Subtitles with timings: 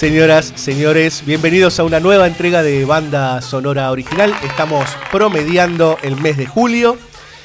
[0.00, 4.34] Señoras, señores, bienvenidos a una nueva entrega de Banda Sonora Original.
[4.42, 6.96] Estamos promediando el mes de julio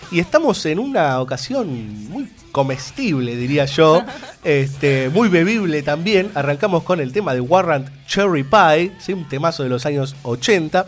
[0.09, 1.67] y estamos en una ocasión
[2.07, 4.05] muy comestible, diría yo,
[4.45, 6.31] este, muy bebible también.
[6.33, 9.11] Arrancamos con el tema de Warrant Cherry Pie, ¿sí?
[9.11, 10.87] un temazo de los años 80.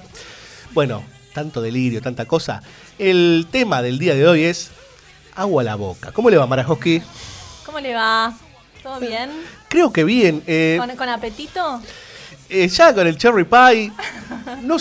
[0.72, 2.62] Bueno, tanto delirio, tanta cosa.
[2.98, 4.72] El tema del día de hoy es
[5.36, 6.14] agua a la boca.
[6.14, 7.02] ¿Cómo le va, Marajoski?
[7.66, 8.34] ¿Cómo le va?
[8.82, 9.32] ¿Todo bien?
[9.70, 10.44] Creo que bien.
[10.48, 11.82] eh, ¿Con, con apetito?
[12.50, 13.92] Eh, ya con el cherry pie,
[14.64, 14.78] no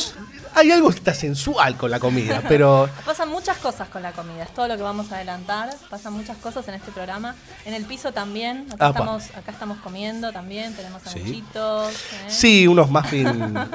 [0.54, 4.44] hay algo que está sensual con la comida, pero Pasan muchas cosas con la comida,
[4.44, 5.74] es todo lo que vamos a adelantar.
[5.90, 7.34] Pasan muchas cosas en este programa.
[7.64, 11.10] En el piso también, acá, estamos, acá estamos comiendo también, tenemos Sí.
[11.18, 11.92] sanguchitos.
[11.92, 11.96] ¿eh?
[12.28, 13.32] sí, unos muffins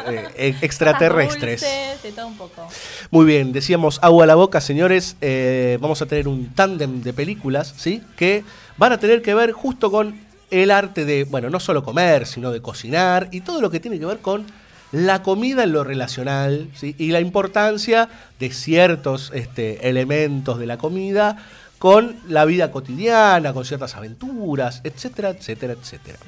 [0.08, 1.62] eh, e- extraterrestres.
[1.62, 2.68] Dulces, de todo un poco.
[3.12, 5.18] Muy bien, decíamos agua a la boca, señores.
[5.22, 8.02] eh, vamos a tener un tándem de películas, ¿sí?
[8.16, 8.44] Que
[8.78, 12.51] van a tener que ver justo con el arte de, bueno, no solo comer, sino
[12.51, 14.45] de cocinar y todo lo que tiene que ver con
[14.91, 16.95] la comida en lo relacional, ¿sí?
[16.97, 21.38] Y la importancia de ciertos este, elementos de la comida
[21.79, 26.19] con la vida cotidiana, con ciertas aventuras, etcétera, etcétera, etcétera.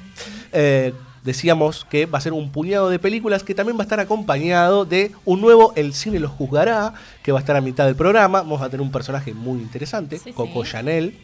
[0.52, 0.92] Eh,
[1.22, 4.84] decíamos que va a ser un puñado de películas que también va a estar acompañado
[4.84, 8.40] de un nuevo El cine los juzgará, que va a estar a mitad del programa.
[8.40, 10.72] Vamos a tener un personaje muy interesante, Sí, Coco sí.
[10.72, 11.14] Chanel.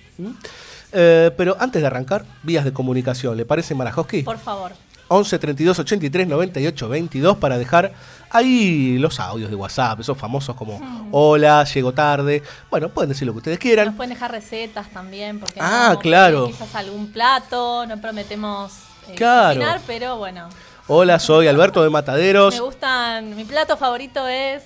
[0.93, 4.23] Eh, pero antes de arrancar, vías de comunicación, ¿le parece Marajowski?
[4.23, 4.73] Por favor.
[5.13, 7.93] 11 32 83 98 22 para dejar
[8.31, 12.45] ahí los audios de WhatsApp, esos famosos como hola, llego tarde.
[12.71, 13.97] Bueno, pueden decir lo que ustedes Nos quieran.
[13.97, 16.47] pueden dejar recetas también, porque Ah, no, claro.
[16.47, 18.73] quizás algún plato, no prometemos
[19.09, 19.59] eh, Claro.
[19.61, 20.49] cocinar, pero bueno.
[20.87, 22.55] Hola, soy Alberto de Mataderos.
[22.55, 24.63] Me gustan, mi plato favorito es.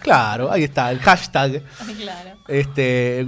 [0.00, 1.62] Claro, ahí está, el hashtag.
[1.98, 2.30] claro.
[2.46, 3.26] Este,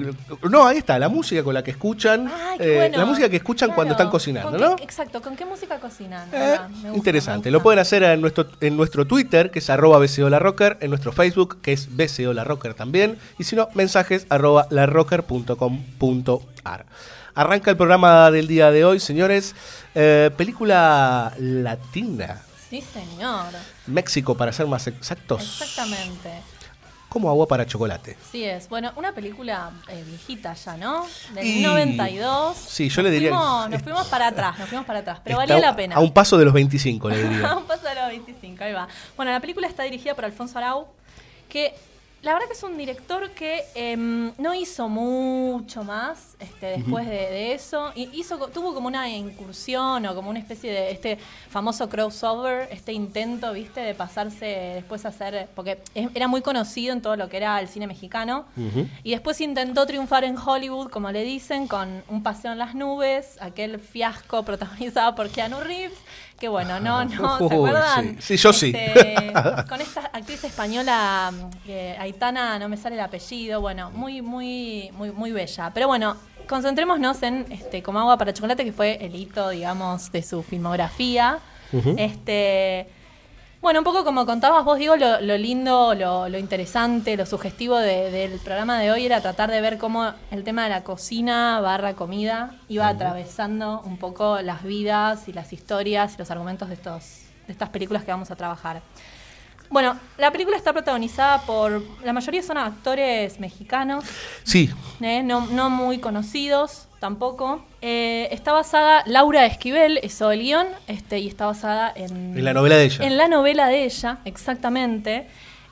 [0.48, 2.98] no, ahí está, la música con la que escuchan, Ay, qué eh, bueno.
[2.98, 4.76] la música que escuchan cuando están cocinando, ¿Con ¿no?
[4.80, 6.28] exacto, ¿con qué música cocinan?
[6.32, 10.30] Eh, gusta, interesante, lo pueden hacer en nuestro, en nuestro Twitter, que es arroba BCO
[10.30, 14.26] La Rocker, en nuestro Facebook, que es BCO La Rocker también, y si no, mensajes
[14.30, 16.86] arroba larrocker.com.ar.
[17.34, 19.54] Arranca el programa del día de hoy, señores.
[19.94, 23.46] Eh, película latina, Sí, señor.
[23.86, 26.30] México para ser más exactos, Exactamente.
[27.08, 28.16] como agua para chocolate.
[28.30, 28.68] Sí es.
[28.68, 31.04] Bueno, una película eh, viejita ya, ¿no?
[31.34, 32.56] Del Y- 92.
[32.56, 35.18] Sí, yo le diría fuimos- nos fuimos para atrás, nos fuimos para atrás.
[35.24, 35.96] Pero valía la pena.
[35.96, 37.48] A un paso de los 25, le diría.
[37.50, 38.86] A un paso de los 25, ahí va.
[39.16, 40.86] Bueno, la película está dirigida por Alfonso Arau,
[41.48, 41.74] que
[42.22, 47.12] la verdad que es un director que em, no hizo mucho más este, después de,
[47.12, 47.92] de eso.
[47.94, 53.52] Hizo, tuvo como una incursión o como una especie de este famoso crossover, este intento,
[53.54, 54.44] viste, de pasarse
[54.74, 55.48] después a hacer.
[55.54, 55.78] Porque
[56.14, 58.44] era muy conocido en todo lo que era el cine mexicano.
[59.02, 63.38] Y después intentó triunfar en Hollywood, como le dicen, con Un paseo en las nubes,
[63.40, 65.98] aquel fiasco protagonizado por Keanu Reeves.
[66.40, 68.16] Que bueno, no, no, ¿se acuerdan?
[68.18, 68.36] sí.
[68.36, 68.72] Sí, yo sí.
[68.74, 69.32] Este,
[69.68, 71.30] con esta actriz española,
[71.66, 75.70] que Aitana, no me sale el apellido, bueno, muy, muy, muy, muy bella.
[75.74, 76.16] Pero bueno,
[76.48, 81.38] concentrémonos en este, Como agua para chocolate, que fue el hito, digamos, de su filmografía.
[81.98, 82.88] Este.
[83.60, 87.76] Bueno, un poco como contabas vos, digo, lo, lo lindo, lo, lo interesante, lo sugestivo
[87.76, 91.60] de- del programa de hoy era tratar de ver cómo el tema de la cocina
[91.60, 96.74] barra comida iba atravesando un poco las vidas y las historias y los argumentos de,
[96.74, 97.02] estos,
[97.46, 98.80] de estas películas que vamos a trabajar.
[99.68, 104.04] Bueno, la película está protagonizada por, la mayoría son actores mexicanos,
[104.42, 104.70] Sí,
[105.02, 105.22] ¿eh?
[105.22, 107.62] no, no muy conocidos tampoco.
[107.82, 112.52] Eh, está basada, Laura Esquivel hizo el guion este, y está basada en, En la
[112.52, 113.04] novela de ella.
[113.04, 115.26] En la novela de ella, exactamente.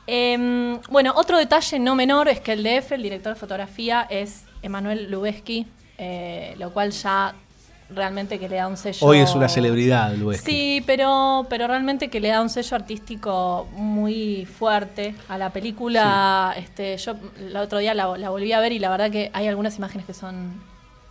[0.07, 4.45] Em, bueno, otro detalle no menor es que el DF, el director de fotografía, es
[4.63, 5.67] Emanuel Lubezki,
[5.99, 7.35] eh, lo cual ya
[7.91, 9.07] realmente que le da un sello.
[9.07, 10.41] Hoy es una celebridad, Luis.
[10.41, 16.55] Sí, pero, pero realmente que le da un sello artístico muy fuerte a la película.
[16.57, 19.47] Este, yo el otro día la, la volví a ver y la verdad que hay
[19.47, 20.61] algunas imágenes que son,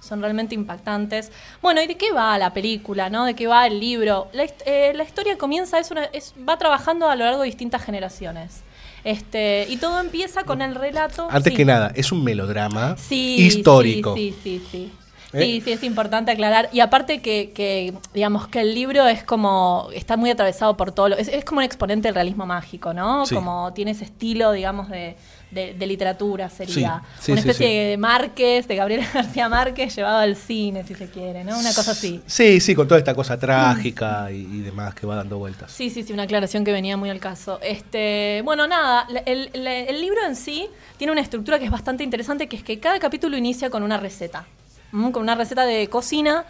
[0.07, 1.31] son realmente impactantes.
[1.61, 3.09] Bueno, ¿y de qué va la película?
[3.09, 3.25] ¿no?
[3.25, 4.29] ¿De qué va el libro?
[4.33, 7.83] La, eh, la historia comienza, es una, es, va trabajando a lo largo de distintas
[7.83, 8.61] generaciones.
[9.03, 11.27] Este, y todo empieza con el relato.
[11.29, 11.57] Antes sí.
[11.57, 14.15] que nada, es un melodrama Sí, histórico.
[14.15, 14.67] Sí, sí, sí.
[14.71, 14.91] sí.
[15.33, 15.41] ¿Eh?
[15.43, 16.69] Sí, sí, es importante aclarar.
[16.71, 21.09] Y aparte que, que, digamos, que el libro es como, está muy atravesado por todo
[21.09, 23.23] lo, es, es como un exponente del realismo mágico, ¿no?
[23.33, 25.17] Como tiene ese estilo, digamos, de,
[25.51, 27.01] de- de literatura, sería.
[27.19, 27.73] Sí, sí, una especie sí.
[27.91, 31.57] de Márquez, de Gabriel García Márquez, llevado al cine, si se quiere, ¿no?
[31.57, 32.21] Una cosa así.
[32.25, 35.71] Sí, sí, con toda esta cosa trágica y, y demás que va dando vueltas.
[35.71, 37.59] Sí, sí, sí, una aclaración que venía muy al caso.
[37.61, 40.67] Este, bueno, nada, el, el- el libro en sí
[40.97, 43.97] tiene una estructura que es bastante interesante, que es que cada capítulo inicia con una
[43.97, 44.45] receta,
[44.93, 45.11] ¿m?
[45.11, 46.45] con una receta de cocina,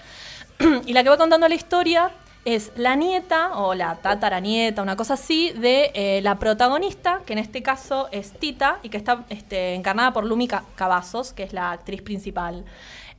[0.87, 2.09] y la que va contando la historia
[2.55, 7.39] es la nieta o la tataranieta, una cosa así, de eh, la protagonista, que en
[7.39, 11.51] este caso es Tita, y que está este, encarnada por Lumi Ca- Cavazos, que es
[11.51, 12.63] la actriz principal.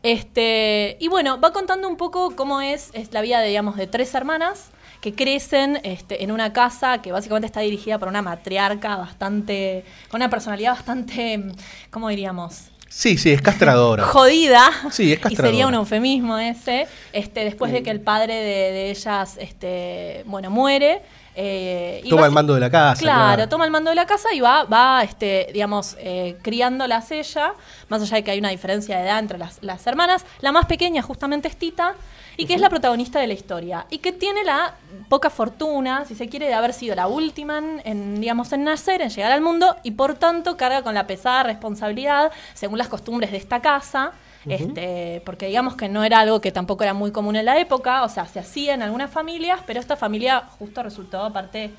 [0.03, 3.87] Este, y bueno, va contando un poco cómo es, es la vida de, digamos, de
[3.87, 4.71] tres hermanas
[5.03, 10.21] que crecen este, en una casa que básicamente está dirigida por una matriarca bastante, con
[10.23, 11.53] una personalidad bastante,
[11.91, 12.71] ¿cómo diríamos?
[12.89, 14.05] Sí, sí, es castradora.
[14.07, 14.71] jodida.
[14.91, 15.49] Sí, es Y castradora.
[15.51, 16.87] sería un eufemismo ese.
[17.13, 21.03] Este, después de que el padre de, de ellas, este, bueno, muere.
[21.41, 23.01] Eh, Toma el mando de la casa.
[23.01, 27.53] Claro, toma el mando de la casa y va, va este, digamos, eh, criándolas ella,
[27.89, 30.27] más allá de que hay una diferencia de edad entre las, las hermanas.
[30.41, 31.95] La más pequeña justamente es Tita,
[32.37, 34.75] y que es la protagonista de la historia, y que tiene la
[35.09, 39.01] poca fortuna, si se quiere, de haber sido la última en, en, digamos, en nacer,
[39.01, 43.31] en llegar al mundo, y por tanto carga con la pesada responsabilidad, según las costumbres
[43.31, 44.13] de esta casa,
[44.47, 48.05] este, porque digamos que no era algo que tampoco era muy común en la época,
[48.05, 51.71] o sea, se hacía en algunas familias, pero esta familia justo resultó aparte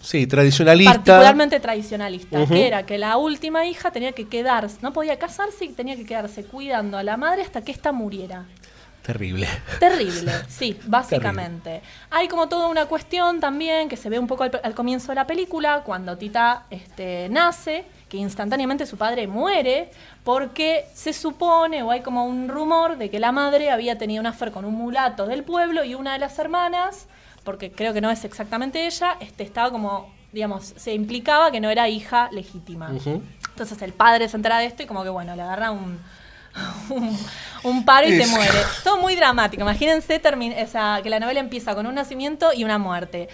[0.00, 0.94] Sí, tradicionalista.
[0.94, 5.68] particularmente tradicionalista, que era que la última hija tenía que quedarse, no podía casarse y
[5.68, 8.44] tenía que quedarse cuidando a la madre hasta que ésta muriera.
[9.02, 9.48] Terrible.
[9.80, 11.82] Terrible, sí, básicamente.
[12.10, 15.16] Hay como toda una cuestión también que se ve un poco al, al comienzo de
[15.16, 19.90] la película, cuando Tita este, nace, que instantáneamente su padre muere,
[20.22, 24.26] porque se supone, o hay como un rumor, de que la madre había tenido un
[24.26, 27.06] affair con un mulato del pueblo y una de las hermanas,
[27.42, 31.70] porque creo que no es exactamente ella, este, estaba como, digamos, se implicaba que no
[31.70, 32.90] era hija legítima.
[32.90, 35.98] Entonces el padre se entera de esto y como que, bueno, le agarra un,
[36.90, 37.18] un,
[37.62, 38.58] un paro y se muere.
[38.84, 39.62] Todo muy dramático.
[39.62, 40.20] Imagínense
[40.58, 43.30] esa, que la novela empieza con un nacimiento y una muerte.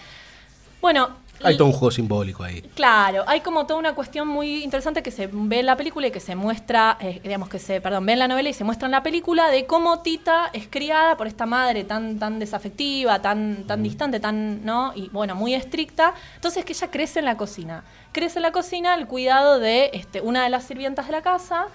[0.81, 2.63] Bueno, Hay todo un juego simbólico ahí.
[2.75, 6.11] Claro, hay como toda una cuestión muy interesante que se ve en la película y
[6.11, 8.87] que se muestra, eh, digamos que se, perdón, ve en la novela y se muestra
[8.87, 13.67] en la película de cómo Tita es criada por esta madre tan, tan desafectiva, tan,
[13.67, 14.93] tan distante, tan, ¿no?
[14.95, 16.15] Y bueno, muy estricta.
[16.35, 17.85] Entonces que ella crece en la cocina.
[18.13, 21.67] Crece en la cocina al cuidado de este, una de las sirvientas de la casa.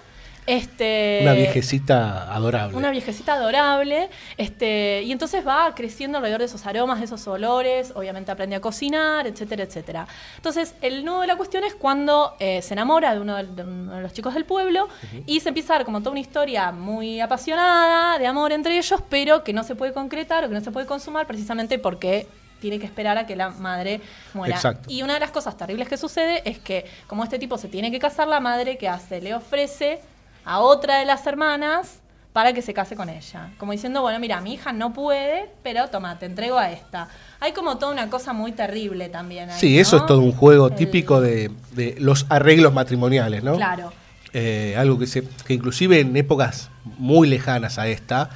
[0.46, 2.76] Este, Una viejecita adorable.
[2.76, 7.92] una viejecita adorable, este, y entonces va creciendo alrededor de esos aromas, de esos olores,
[7.94, 10.06] obviamente aprende a cocinar, etcétera, etcétera.
[10.36, 13.62] Entonces, el nudo de la cuestión es cuando eh, se enamora de uno de, de
[13.62, 14.88] uno de los chicos del pueblo
[15.26, 19.02] y se empieza a dar como toda una historia muy apasionada de amor entre ellos,
[19.08, 22.26] pero que no se puede concretar o que no se puede consumar precisamente porque
[22.60, 24.00] tiene que esperar a que la madre
[24.32, 24.56] muera.
[24.56, 24.90] Exacto.
[24.90, 27.90] Y una de las cosas terribles que sucede es que como este tipo se tiene
[27.90, 30.00] que casar, la madre que hace le ofrece
[30.44, 32.00] a otra de las hermanas
[32.32, 33.50] para que se case con ella.
[33.58, 37.08] Como diciendo, bueno, mira, mi hija no puede, pero toma, te entrego a esta.
[37.40, 39.50] Hay como toda una cosa muy terrible también.
[39.50, 43.54] ahí, Sí, eso es todo un juego El- típico de, de los arreglos matrimoniales, ¿no?
[43.56, 43.92] Claro.
[44.32, 48.30] Eh, algo que, se, que inclusive en épocas muy lejanas a esta,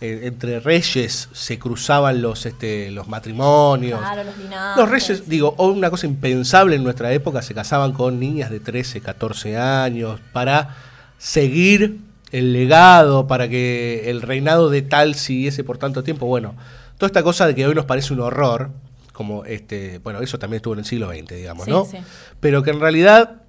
[0.00, 3.98] eh, entre reyes se cruzaban los, este, los matrimonios.
[3.98, 4.76] Claro, los.
[4.76, 9.00] Los reyes, digo, una cosa impensable en nuestra época, se casaban con niñas de 13,
[9.00, 10.76] 14 años para
[11.20, 11.98] seguir
[12.32, 16.26] el legado, para que el reinado de tal siguiese por tanto tiempo.
[16.26, 16.54] Bueno,
[16.96, 18.70] toda esta cosa de que hoy nos parece un horror,
[19.12, 21.84] como este, bueno, eso también estuvo en el siglo XX, digamos, Sí, ¿no?
[21.84, 21.98] sí.
[22.40, 23.42] Pero que en realidad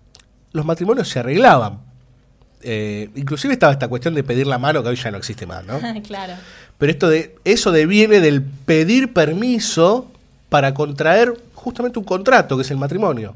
[0.52, 1.80] los matrimonios se arreglaban.
[2.64, 5.64] Eh, inclusive estaba esta cuestión de pedir la mano que hoy ya no existe más,
[5.66, 5.80] ¿no?
[6.08, 6.34] claro.
[6.78, 10.12] Pero esto de eso deviene del pedir permiso
[10.50, 13.34] para contraer justamente un contrato, que es el matrimonio.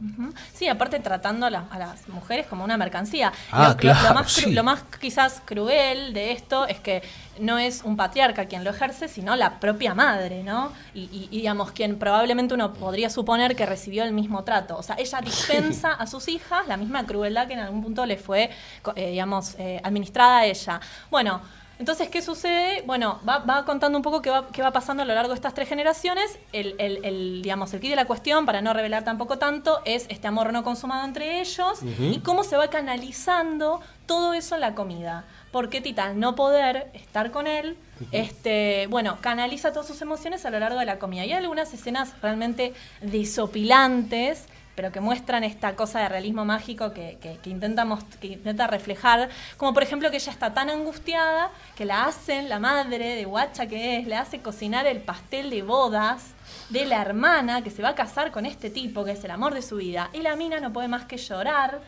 [0.53, 3.31] Sí, aparte tratando a, la- a las mujeres como una mercancía.
[3.51, 4.51] Ah, lo, lo- claro, lo más sí.
[4.51, 7.03] lo más quizás cruel de esto es que
[7.39, 10.71] no es un patriarca quien lo ejerce, sino la propia madre, ¿no?
[10.93, 14.77] Y, y- y, digamos, quien probablemente uno podría suponer que recibió el mismo trato.
[14.77, 18.17] O sea, ella dispensa a sus hijas la misma crueldad que en algún punto le
[18.17, 18.49] fue,
[18.95, 20.79] eh, digamos, eh, administrada a ella.
[21.11, 21.41] Bueno.
[21.77, 22.83] Entonces, ¿qué sucede?
[22.85, 25.35] Bueno, va, va contando un poco qué va, qué va pasando a lo largo de
[25.35, 26.39] estas tres generaciones.
[26.53, 30.05] El, el- el, digamos, el kit de la cuestión, para no revelar tampoco tanto, es
[30.09, 34.73] este amor no consumado entre ellos y cómo se va canalizando todo eso en la
[34.73, 35.25] comida.
[35.51, 37.77] Porque Tita, al no poder estar con él,
[38.11, 41.25] este, bueno, canaliza todas sus emociones a lo largo de la comida.
[41.25, 47.17] Y hay algunas escenas realmente desopilantes, pero que muestran esta cosa de realismo mágico que,
[47.21, 49.29] que- que intenta reflejar.
[49.57, 53.67] Como por ejemplo que ella está tan angustiada que la hacen, la madre de guacha
[53.67, 56.33] que es, le hace cocinar el pastel de bodas
[56.69, 59.53] de la hermana que se va a casar con este tipo, que es el amor
[59.53, 60.09] de su vida.
[60.13, 61.79] Y la mina no puede más que llorar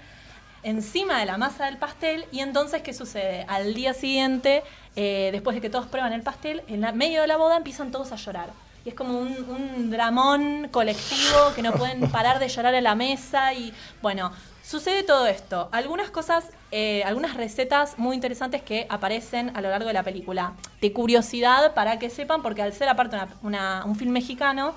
[0.64, 3.46] encima de la masa del pastel y entonces ¿qué sucede?
[3.48, 4.64] Al día siguiente,
[4.96, 8.12] eh, después de que todos prueban el pastel, en medio de la boda empiezan todos
[8.12, 8.50] a llorar.
[8.88, 12.96] Y es como un, un dramón colectivo que no pueden parar de llorar en la
[12.96, 14.32] mesa y bueno,
[14.64, 15.68] sucede todo esto.
[15.74, 20.54] Algunas cosas, eh, algunas recetas muy interesantes que aparecen a lo largo de la película.
[20.80, 24.74] De curiosidad para que sepan, porque al ser aparte una- una- un film mexicano,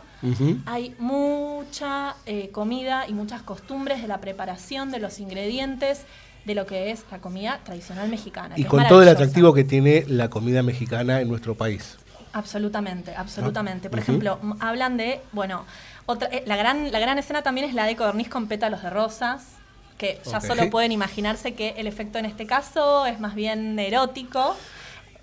[0.67, 6.03] hay mucha eh, comida y muchas costumbres de la preparación de los ingredientes
[6.45, 8.57] de lo que es la comida tradicional mexicana.
[8.59, 11.97] Y con todo el atractivo que tiene la comida mexicana en nuestro país.
[12.33, 13.91] Absolutamente, absolutamente.
[13.91, 14.05] Por Ujú.
[14.05, 15.65] ejemplo, m- hablan de, bueno,
[16.07, 18.91] otra, eh, la, gran, la gran escena también es la de codorniz con pétalos de
[18.91, 19.45] rosas,
[19.99, 24.57] que ya solo pueden imaginarse que el efecto en este caso es más bien erótico.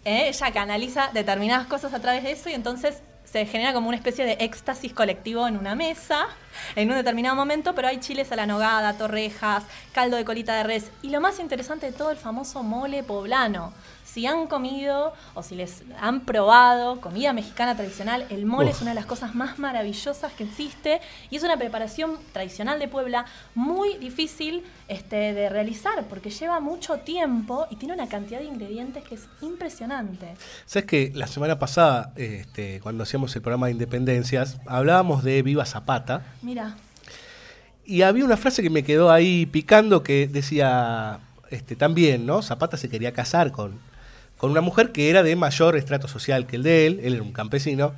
[0.06, 0.28] ¿eh?
[0.28, 4.24] Ella canaliza determinadas cosas a través de eso y entonces se genera como una especie
[4.26, 6.28] de éxtasis colectivo en una mesa
[6.76, 10.64] en un determinado momento, pero hay chiles a la nogada, torrejas, caldo de colita de
[10.64, 13.74] res y lo más interesante de todo el famoso mole poblano.
[14.18, 18.78] Si han comido o si les han probado comida mexicana tradicional, el mole Uf.
[18.78, 22.88] es una de las cosas más maravillosas que existe y es una preparación tradicional de
[22.88, 28.46] Puebla muy difícil este, de realizar porque lleva mucho tiempo y tiene una cantidad de
[28.46, 30.34] ingredientes que es impresionante.
[30.66, 35.64] ¿Sabes que la semana pasada, este, cuando hacíamos el programa de Independencias, hablábamos de Viva
[35.68, 36.24] Zapata?
[36.42, 36.76] Mira,
[37.86, 41.20] Y había una frase que me quedó ahí picando que decía
[41.52, 42.42] este, también, ¿no?
[42.42, 43.86] Zapata se quería casar con,
[44.38, 47.24] con una mujer que era de mayor estrato social que el de él, él era
[47.24, 47.94] un campesino.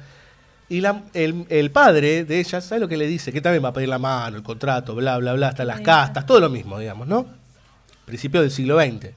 [0.70, 3.32] Y la- el, el padre de ella, ¿sabe lo que le dice?
[3.32, 6.26] Que también va a pedir la mano, el contrato, bla, bla, bla, hasta las castas,
[6.26, 7.26] todo lo mismo, digamos, ¿no?
[8.06, 9.10] Principio del siglo XX.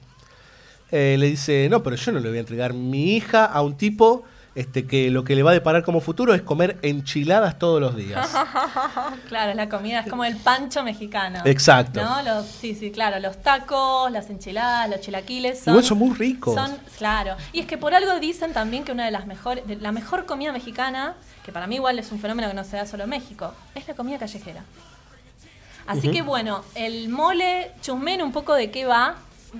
[0.91, 3.75] Eh, le dice, no, pero yo no le voy a entregar mi hija a un
[3.77, 4.23] tipo
[4.55, 7.95] este, que lo que le va a deparar como futuro es comer enchiladas todos los
[7.95, 8.29] días.
[9.27, 11.39] claro, la comida, es como el pancho mexicano.
[11.45, 12.03] Exacto.
[12.03, 12.21] ¿No?
[12.21, 15.73] Los, sí, sí, claro, los tacos, las enchiladas, los chilaquiles son...
[15.73, 16.53] Igual son muy ricos.
[16.53, 17.35] Son, claro.
[17.51, 20.25] Y es que por algo dicen también que una de las mejores, de la mejor
[20.25, 23.09] comida mexicana, que para mí igual es un fenómeno que no se da solo en
[23.09, 24.63] México, es la comida callejera.
[25.85, 29.15] Así que bueno, el mole, chusmen un poco de qué va.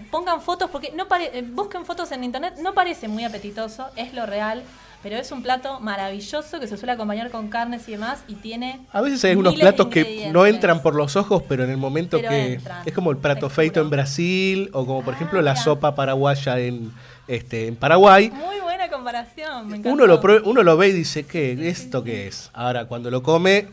[0.10, 4.14] Pongan fotos, porque no pare- eh, busquen fotos en internet, no parece muy apetitoso, es
[4.14, 4.64] lo real,
[5.04, 8.80] pero es un plato maravilloso que se suele acompañar con carnes y demás y tiene.
[8.92, 12.18] A veces hay algunos platos que no entran por los ojos, pero en el momento
[12.18, 15.56] Pero que entran, es como el plato feito en Brasil o como por ejemplo la
[15.56, 16.92] sopa paraguaya en
[17.28, 18.30] este en Paraguay.
[18.32, 19.78] Muy buena comparación, me.
[19.90, 21.52] Uno lo prue- uno lo ve y dice, ¿qué?
[21.68, 22.50] ¿Esto qué es?
[22.54, 23.68] Ahora cuando lo come,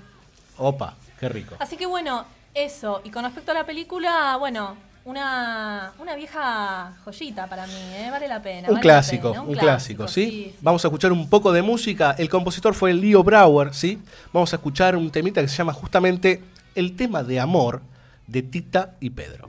[0.59, 1.55] opa, qué rico.
[1.61, 3.01] Así que bueno, eso.
[3.05, 8.09] Y con respecto a la película, bueno, una, una vieja joyita para mí, ¿eh?
[8.11, 8.69] vale la pena.
[8.69, 10.55] Un vale clásico, pena, un clásico, ¿sí?
[10.61, 12.15] Vamos a escuchar un poco de música.
[12.19, 14.01] El compositor fue Leo Brauer, ¿sí?
[14.33, 16.43] Vamos a escuchar un temita que se llama justamente
[16.75, 17.83] El tema de amor
[18.27, 19.49] de Tita y Pedro.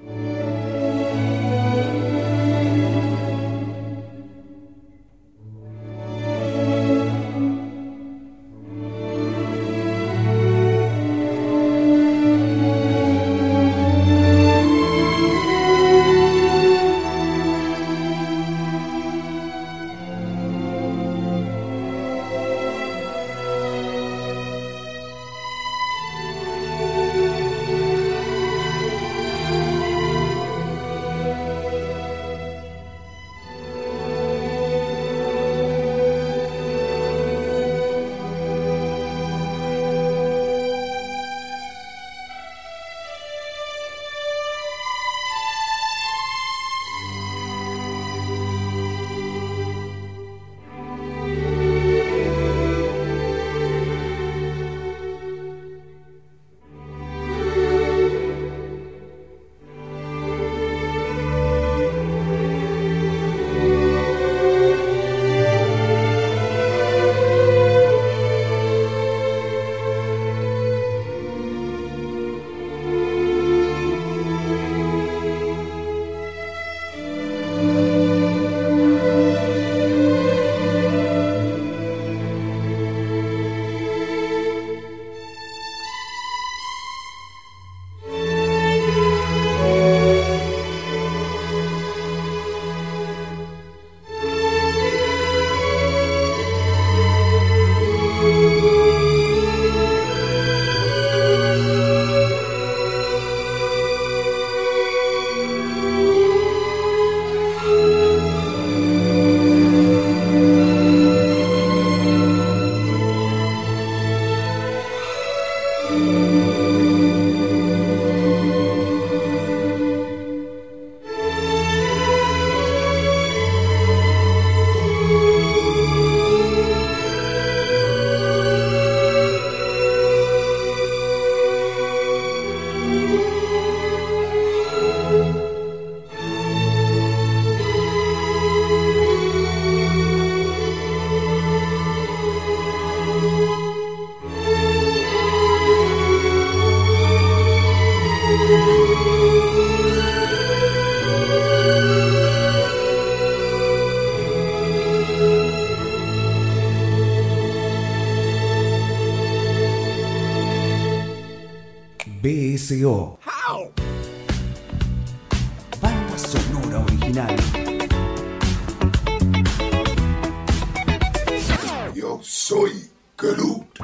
[172.02, 173.80] Yo soy Groot.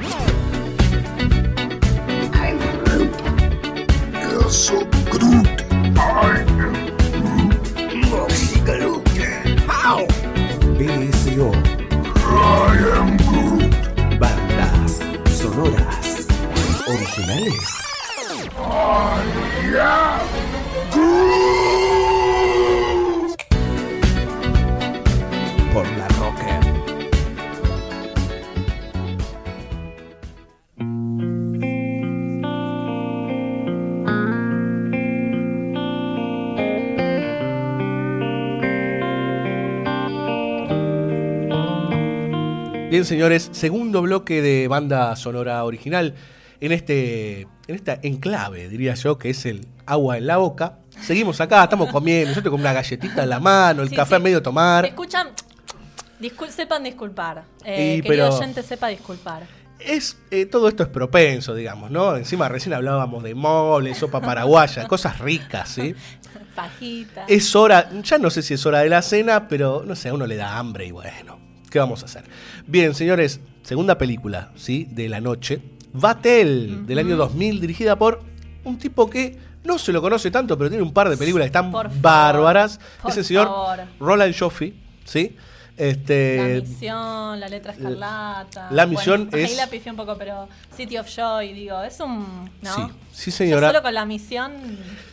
[2.34, 3.14] I'm Groot.
[4.32, 5.62] Yo soy Groot.
[5.96, 6.78] I am
[8.10, 9.08] Moxie Groot.
[9.68, 10.08] How?
[10.80, 11.54] BSO.
[12.16, 13.76] I am Groot.
[14.20, 14.94] Bandas
[15.38, 16.26] sonoras
[16.88, 17.70] originales.
[18.58, 18.62] I
[19.78, 20.26] am
[20.92, 21.28] Groot.
[25.72, 26.08] Por la
[42.98, 46.16] Bien, señores, segundo bloque de banda sonora original
[46.60, 50.80] en este en esta enclave, diría yo, que es el agua en la boca.
[51.00, 54.22] Seguimos acá, estamos comiendo, yo con una galletita en la mano, el Sí, café sí.
[54.24, 54.84] medio tomar.
[54.88, 55.28] escuchan.
[56.20, 57.44] discul- sepan disculpar.
[57.64, 59.44] Eh, Y, querido pero- oyente, sepa disculpar.
[59.78, 62.18] Es, eh, todo esto es propenso, digamos, ¿no?
[62.18, 65.94] Encima recién hablábamos de mole, sopa paraguaya, cosas ricas, ¿sí?
[66.56, 67.26] Fajita.
[67.28, 70.16] Es hora, ya no sé si es hora de la cena, pero no sé, a
[70.16, 71.37] uno le da hambre y bueno,
[71.70, 72.24] ¿qué vamos a hacer?
[72.66, 74.88] Bien, señores, segunda película, ¿sí?
[74.92, 75.62] De la noche.
[75.94, 78.22] Vatel, del año 2000, dirigida por
[78.64, 81.48] un tipo que no se lo conoce tanto, pero tiene un par de películas que
[81.48, 82.80] están Por bárbaras.
[83.02, 83.80] por es el señor favor.
[84.00, 84.74] Roland Joffrey,
[85.06, 85.36] ¿sí?
[85.76, 88.68] Este, La misión, la letra escarlata.
[88.72, 92.00] la misión Bueno, es- Ahí la pifié un poco, pero City of Joy, digo, es
[92.00, 92.50] un.
[92.64, 92.92] ¿No?
[93.12, 93.68] Sí, señora.
[93.68, 94.54] solo con la misión.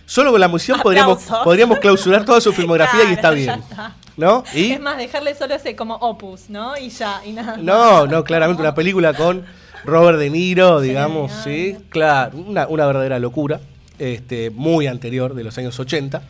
[0.06, 3.50] Solo con la misión podríamos, podríamos clausurar toda su filmografía y está bien.
[3.60, 3.94] está.
[4.16, 4.44] ¿No?
[4.54, 6.76] Y Es más, dejarle solo ese como opus, ¿no?
[6.76, 7.56] Y ya, y nada.
[7.56, 9.44] No, no, claramente una película con
[9.84, 13.60] Robert De Niro, digamos, sí, claro, una, una verdadera locura,
[13.98, 16.22] este, muy anterior de los años 80,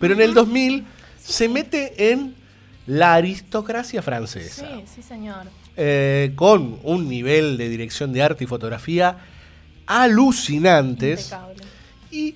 [0.00, 0.86] pero en el 2000
[1.22, 2.34] se mete en
[2.86, 5.44] la aristocracia francesa, Sí, sí, señor.
[5.76, 9.16] eh, con un nivel de dirección de arte y fotografía
[9.86, 11.64] alucinantes, Impecable.
[12.10, 12.34] y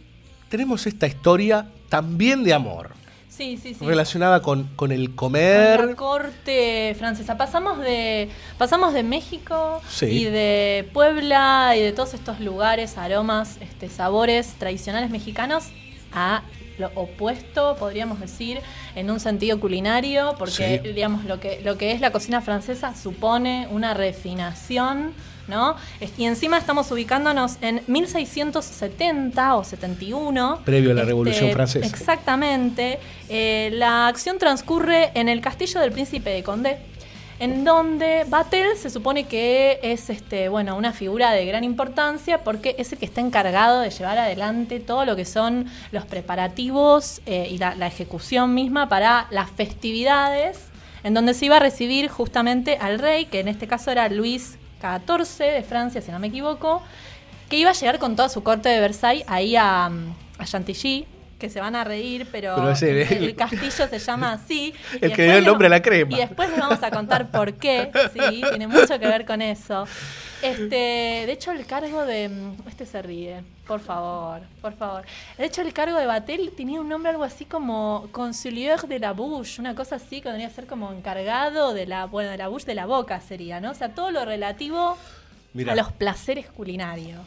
[0.51, 2.91] tenemos esta historia también de amor,
[3.29, 3.87] Sí, sí, sí.
[3.87, 7.39] relacionada con, con el Con comer, la corte francesa.
[7.39, 13.89] Pasamos de pasamos de México y de Puebla y de todos estos lugares, aromas, este,
[13.89, 15.69] sabores tradicionales mexicanos
[16.13, 16.43] a
[16.79, 18.61] lo opuesto, podríamos decir,
[18.97, 23.69] en un sentido culinario, porque digamos lo que lo que es la cocina francesa supone
[23.71, 25.15] una refinación,
[26.17, 30.61] Y encima estamos ubicándonos en 1670 o 71.
[30.65, 31.87] Previo a la Revolución Francesa.
[31.87, 32.99] Exactamente.
[33.29, 36.79] Eh, la acción transcurre en el castillo del príncipe de Condé,
[37.39, 42.77] en donde Batel se supone que es este, bueno, una figura de gran importancia porque
[42.79, 47.49] es el que está encargado de llevar adelante todo lo que son los preparativos eh,
[47.51, 50.59] y la, la ejecución misma para las festividades,
[51.03, 54.60] en donde se iba a recibir justamente al rey, que en este caso era Luis
[54.81, 56.83] XIV de Francia, si no me equivoco,
[57.49, 61.07] que iba a llegar con toda su corte de Versailles ahí a, a Chantilly,
[61.41, 64.73] que se van a reír, pero, el, el castillo se llama así.
[65.01, 66.13] El que dio el nombre a la crema.
[66.17, 69.85] Y después les vamos a contar por qué, sí, tiene mucho que ver con eso.
[70.43, 72.29] Este, de hecho, el cargo de.
[72.29, 75.03] mm, Este se ríe, por favor, por favor.
[75.37, 79.13] De hecho, el cargo de Batel tenía un nombre algo así como Consilier de la
[79.13, 82.49] Bouche, una cosa así que vendría a ser como encargado de la, bueno, de la
[82.49, 83.71] Bouche de la boca sería, ¿no?
[83.73, 84.97] O sea, todo lo relativo
[85.53, 85.73] Mirá.
[85.73, 87.21] a los placeres culinarios.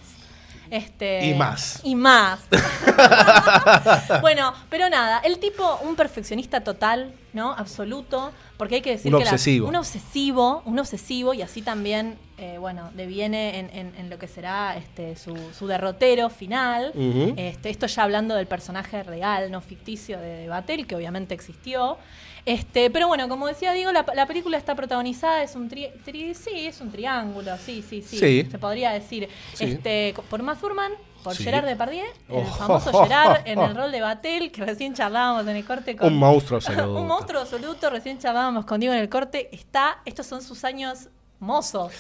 [0.74, 1.80] Este, Y más.
[1.84, 2.40] Y más.
[4.22, 7.52] bueno, pero nada, el tipo, un perfeccionista total, ¿no?
[7.54, 9.68] Absoluto, porque hay que decir Un que la- obsesivo.
[9.68, 14.28] un obsesivo, un obsesivo, y así también, eh, bueno, deviene en, en- en lo que
[14.28, 16.92] será este, su, su derrotero final.
[17.38, 21.98] Este, esto ya hablando del personaje real, no ficticio de, de Batel, que obviamente existió.
[22.46, 26.34] Este, pero bueno, como decía Diego, la, la película está protagonizada, es un tri, tri-
[26.34, 28.48] sí, es un triángulo, sí, sí, sí, Sí.
[28.52, 29.30] se podría decir.
[29.54, 29.64] Sí.
[29.66, 30.92] Este, por Uma Thurman,
[31.24, 31.44] por Sí.
[31.46, 34.94] Gerard Depardieu, el Oh, famoso oh, oh, Gerard en el rol de Batel, que recién
[34.94, 36.08] charlábamos en el corte con...
[36.12, 36.94] Un monstruo absoluto.
[37.00, 41.08] un monstruo absoluto, recién charlábamos con Diego en el corte, está, estos son sus años
[41.40, 41.94] mozos.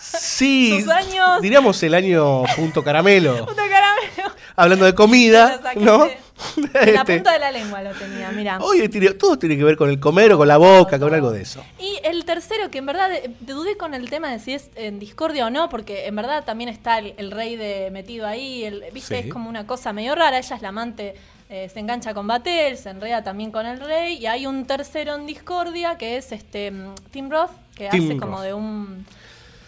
[0.00, 1.40] Sí, Sus años.
[1.42, 3.46] diríamos el año punto caramelo.
[3.46, 4.34] Puta caramelo.
[4.56, 6.08] Hablando de comida, ¿no?
[6.56, 8.58] En la Este, punta de la lengua lo tenía, mira.
[8.60, 11.42] Oye, todo tiene que ver con el comer o con la boca, con algo de
[11.42, 11.64] eso.
[11.78, 14.98] Y el tercero, que en verdad eh, dudé con el tema de si es en
[14.98, 18.84] discordia o no, porque en verdad también está el, el rey de metido ahí, el,
[18.92, 19.28] viste, Sí.
[19.28, 21.14] es como una cosa medio rara, ella es la amante,
[21.48, 25.14] eh, se engancha con Batel, se enreda también con el rey, y hay un tercero
[25.14, 29.06] en discordia que es este mm, Tim Roth, que Tim hace como de un...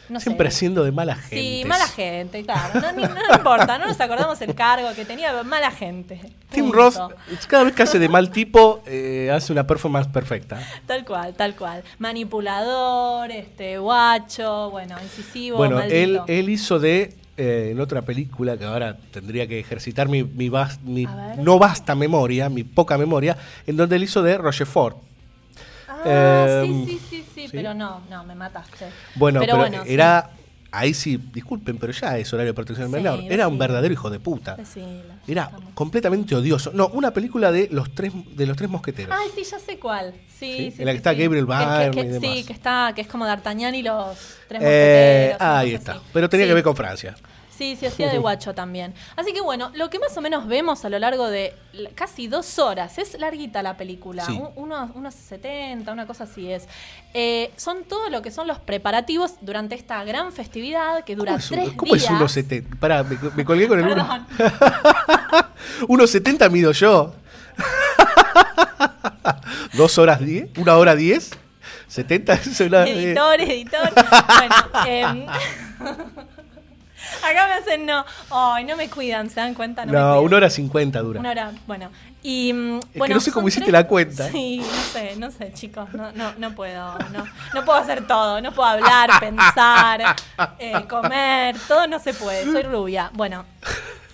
[0.09, 1.37] No Siempre sé, siendo de mala gente.
[1.37, 2.81] Sí, mala gente, claro.
[2.81, 6.21] No, ni- no importa, no nos acordamos el cargo que tenía, mala gente.
[6.51, 6.79] Tim Punto.
[7.11, 7.13] Roth,
[7.47, 10.59] cada vez que hace de mal tipo, eh, hace una performance perfecta.
[10.87, 11.83] Tal cual, tal cual.
[11.99, 16.25] Manipulador, este, guacho, bueno, incisivo, Bueno, él, maldito.
[16.29, 20.51] él hizo de, eh, en otra película que ahora tendría que ejercitar mi, mi,
[21.39, 24.97] no vasta memoria, mi poca memoria, en donde él hizo de Rochefort.
[26.05, 28.87] Ah, Em, sí, sí, sí, sí, pero no, no, me mataste.
[29.15, 30.31] Bueno, pero, era.
[30.71, 33.33] Ahí sí, disculpen, pero ya es horario de protección del Sí, menor.
[33.33, 34.55] Era un verdadero hijo de puta.
[35.27, 36.73] Era completamente odioso.
[36.75, 39.17] No, una película de los tres, de los tres mosqueteros.
[39.19, 40.13] Ay, sí, ya sé cuál.
[40.39, 40.75] Sí.
[40.79, 41.15] En la que está.
[41.15, 42.37] Gabriel que- Byrne que- y demás.
[42.37, 44.15] Sí, que está, que es como D'Artagnan y los
[44.47, 45.41] tres Eh, mosqueteros.
[45.57, 45.93] ahí está.
[45.93, 46.01] así.
[46.13, 47.15] Pero tenía que ver con Francia.
[47.59, 48.95] Sí, se hacía de guacho también.
[49.17, 51.55] Así que bueno, lo que más o menos vemos a lo largo de
[51.97, 54.33] casi dos horas, es larguita la película, Sí.
[54.41, 56.69] un- unos, unos 70, una cosa así es.
[57.15, 61.39] Eh, son todo lo que son los preparativos durante esta gran festividad que dura ¿Cómo
[61.41, 62.13] es, tres cómo es días.
[62.15, 62.79] 1,70?
[62.79, 64.27] Pará, me, me colgué con el 1.
[64.37, 65.47] Perdón.
[65.89, 67.13] 1,70 mido yo.
[69.75, 70.51] ¿Dos horas 10?
[70.59, 71.31] ¿Una hora 10?
[71.93, 72.41] ¿70?
[72.47, 73.93] Es una- eh, Editor, editor.
[73.95, 74.55] bueno,
[74.87, 75.27] em,
[77.23, 78.05] acá me hacen no.
[78.31, 79.87] Ay, no me cuidan, ¿se dan cuenta?
[79.87, 81.21] No, una hora 50 dura.
[81.21, 81.91] Una hora, bueno.
[82.23, 84.31] Y, mm, que bueno, no sé cómo hiciste la cuenta.
[84.31, 85.93] Sí, no sé, no sé, chicos.
[85.93, 86.99] No, no, no puedo.
[87.13, 88.41] No, no puedo hacer todo.
[88.41, 90.17] No puedo hablar, pensar,
[90.59, 91.57] eh, comer.
[91.69, 92.45] Todo no se puede.
[92.45, 93.11] Soy rubia.
[93.15, 93.45] Bueno.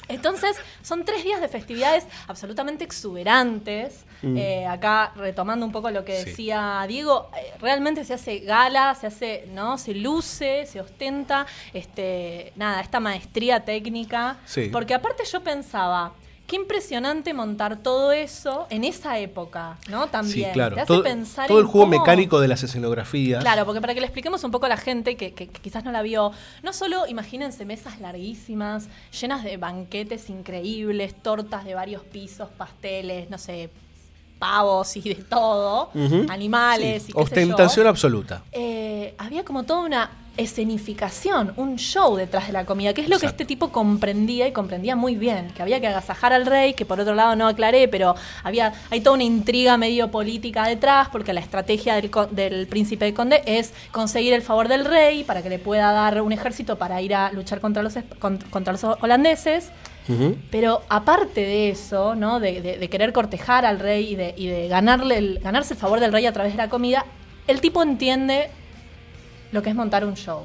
[0.09, 4.05] Entonces, son tres días de festividades absolutamente exuberantes.
[4.23, 4.37] Mm.
[4.37, 6.31] Eh, acá, retomando un poco lo que Sí.
[6.31, 9.79] decía Diego, eh, realmente se hace gala, se hace, ¿no?
[9.79, 14.39] Se luce, se ostenta, este, nada, esta maestría técnica.
[14.47, 14.69] Sí.
[14.73, 16.13] Porque aparte yo pensaba,
[16.47, 20.09] qué impresionante montar todo eso en esa época, ¿no?
[20.09, 20.49] También.
[20.49, 20.75] Sí, claro.
[20.75, 23.43] Te hace Todo, pensar todo el juego cómo- mecánico de las escenografías.
[23.43, 25.85] Claro, porque para que le expliquemos un poco a la gente que, que- que quizás
[25.85, 32.03] no la vio, no solo imagínense mesas larguísimas, llenas de banquetes increíbles, tortas de varios
[32.03, 33.71] pisos, pasteles, no sé,
[34.39, 35.91] pavos y de todo,
[36.29, 37.23] animales Sí, y qué sé yo.
[37.23, 38.43] Ostentación absoluta.
[38.53, 43.19] Eh, había como toda una escenificación, un show detrás de la comida, que es lo
[43.19, 46.85] que este tipo comprendía y comprendía muy bien, que había que agasajar al rey, que
[46.85, 51.33] por otro lado no aclaré, pero había hay toda una intriga medio política detrás, porque
[51.33, 55.49] la estrategia del, del príncipe de Conde es conseguir el favor del rey para que
[55.51, 57.95] le pueda dar un ejército para ir a luchar contra los,
[58.51, 59.71] contra los holandeses.
[60.51, 62.39] Pero aparte de eso, ¿no?
[62.39, 65.81] De, de- de querer cortejar al rey y de, y de ganarle el, ganarse el
[65.81, 67.07] favor del rey a través de la comida,
[67.47, 68.51] el tipo entiende
[69.55, 70.45] lo que es montar un show.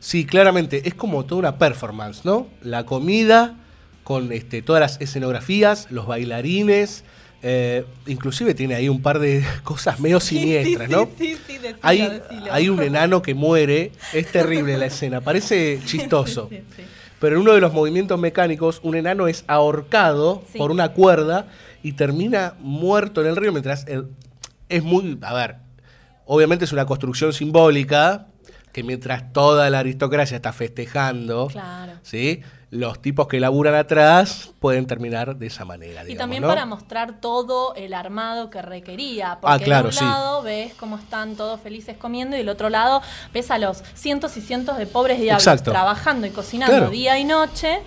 [0.00, 2.48] Sí, claramente, es como toda una performance, ¿no?
[2.62, 3.54] La comida,
[4.02, 7.04] con este, todas las escenografías, los bailarines,
[7.42, 11.08] eh, inclusive tiene ahí un par de cosas medio siniestras, ¿no?
[11.18, 12.46] Sí, sí, decilo, Hay, decilo.
[12.52, 16.48] hay un enano que muere, es terrible la escena, parece chistoso.
[16.50, 16.60] Sí.
[17.20, 21.46] Pero en uno de los movimientos mecánicos, un enano es ahorcado por una cuerda
[21.82, 24.08] y termina muerto en el río mientras el-
[24.68, 25.56] es muy, a ver,
[26.26, 28.26] obviamente es una construcción simbólica
[28.76, 31.94] que mientras toda la aristocracia está festejando, Claro.
[32.02, 32.42] ¿sí?
[32.70, 36.02] los tipos que laburan atrás pueden terminar de esa manera.
[36.06, 36.48] Y también ¿no?
[36.48, 39.38] para mostrar todo el armado que requería.
[39.40, 40.04] Porque Ah, claro, de un sí.
[40.04, 43.00] lado ves cómo están todos felices comiendo y del otro lado
[43.32, 45.70] ves a los cientos y cientos de pobres diablos Exacto.
[45.70, 46.90] trabajando y cocinando Claro.
[46.90, 47.78] día y noche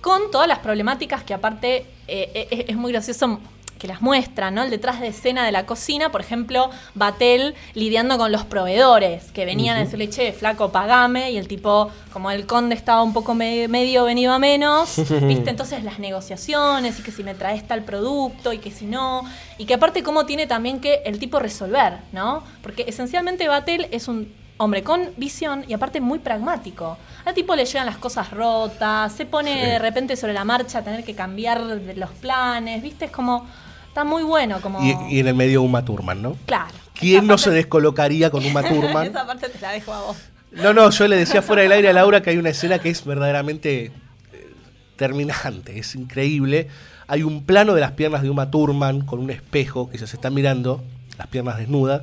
[0.00, 3.40] con todas las problemáticas que aparte eh, eh, es muy gracioso
[3.78, 4.62] que las muestran, ¿no?
[4.64, 9.44] El detrás de escena de la cocina, por ejemplo, Batel lidiando con los proveedores que
[9.44, 13.34] venían a decirle, che, flaco, pagame, y el tipo, como el conde estaba un poco
[13.34, 15.50] me- medio venido a menos, ¿viste?
[15.50, 19.22] Entonces las negociaciones y que si me traes tal producto y que si no,
[19.58, 22.42] y que aparte cómo tiene también que el tipo resolver, ¿no?
[22.62, 26.98] Porque esencialmente Batel es un hombre con visión y aparte muy pragmático.
[27.24, 29.60] Al tipo le llegan las cosas rotas, se pone Sí.
[29.70, 33.04] de repente sobre la marcha a tener que cambiar los planes, ¿viste?
[33.04, 33.46] Es como,
[33.88, 34.80] está muy bueno, como...
[34.82, 36.36] Y, y en el medio Uma Thurman, ¿no?
[36.46, 36.74] Claro.
[36.94, 39.06] ¿Quién no se descolocaría con Uma Thurman?
[39.08, 40.16] Esa parte te la dejo a vos.
[40.52, 42.88] No, no, yo le decía fuera del aire a Laura que hay una escena que
[42.90, 43.84] es verdaderamente
[44.32, 44.52] eh,
[44.96, 46.68] terminante, es increíble.
[47.06, 50.34] Hay un plano de las piernas de Uma Thurman con un espejo que se están
[50.34, 50.82] mirando,
[51.18, 52.02] las piernas desnudas.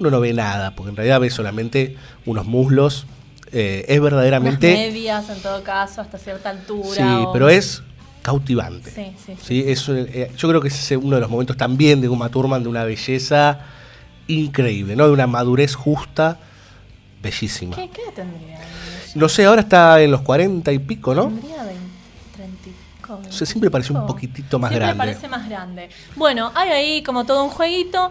[0.00, 3.06] Uno no ve nada, porque en realidad ve solamente unos muslos.
[3.52, 4.72] Eh, es Unas verdaderamente.
[4.72, 6.88] medias, en todo caso, hasta cierta altura.
[6.96, 7.82] Sí, o- pero es
[8.24, 8.90] cautivante.
[8.90, 12.30] Sí, sí, eh, yo creo que ese es uno de los momentos también de Uma
[12.30, 13.60] Thurman de una belleza
[14.26, 15.06] increíble, ¿no?
[15.06, 16.38] De una madurez justa,
[17.22, 17.76] bellísima.
[17.76, 18.58] ¿Qué, qué tendría?
[19.14, 21.24] No sé, ahora está en los 40 y pico, ¿no?
[21.26, 21.80] Tendría 20,
[22.34, 24.06] 30 y pico, O sea, siempre pareció un 25.
[24.06, 24.98] poquitito más Siempre grande.
[25.04, 25.88] parece más grande.
[26.16, 28.10] Bueno, hay ahí como todo un jueguito.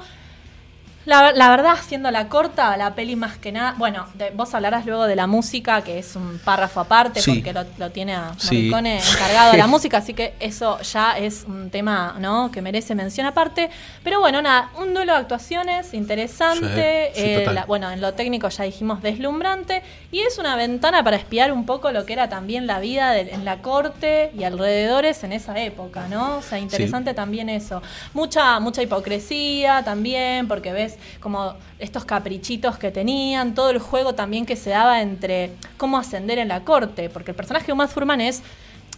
[1.06, 3.76] La, la verdad, siendo la corta, la peli más que nada.
[3.78, 7.34] Bueno, de- vos hablarás luego de la música, que es un párrafo aparte, Sí.
[7.36, 8.56] porque lo, lo tiene a Sí.
[8.70, 12.52] Morricone encargado de la música, así que eso ya es un tema ¿no?
[12.52, 13.70] que merece mención aparte.
[14.04, 17.12] Pero bueno, nada, un duelo de actuaciones interesante.
[17.16, 19.84] Sí, eh, la- bueno, en lo técnico ya dijimos deslumbrante.
[20.12, 23.32] Y es una ventana para espiar un poco lo que era también la vida de-
[23.34, 26.38] en la corte y alrededores en esa época, ¿no?
[26.38, 27.82] O sea, interesante también eso.
[28.14, 34.46] Mucha, mucha hipocresía también, porque ves como estos caprichitos que tenían, todo el juego también
[34.46, 38.22] que se daba entre cómo ascender en la corte, porque el personaje de Uma Thurman
[38.22, 38.42] es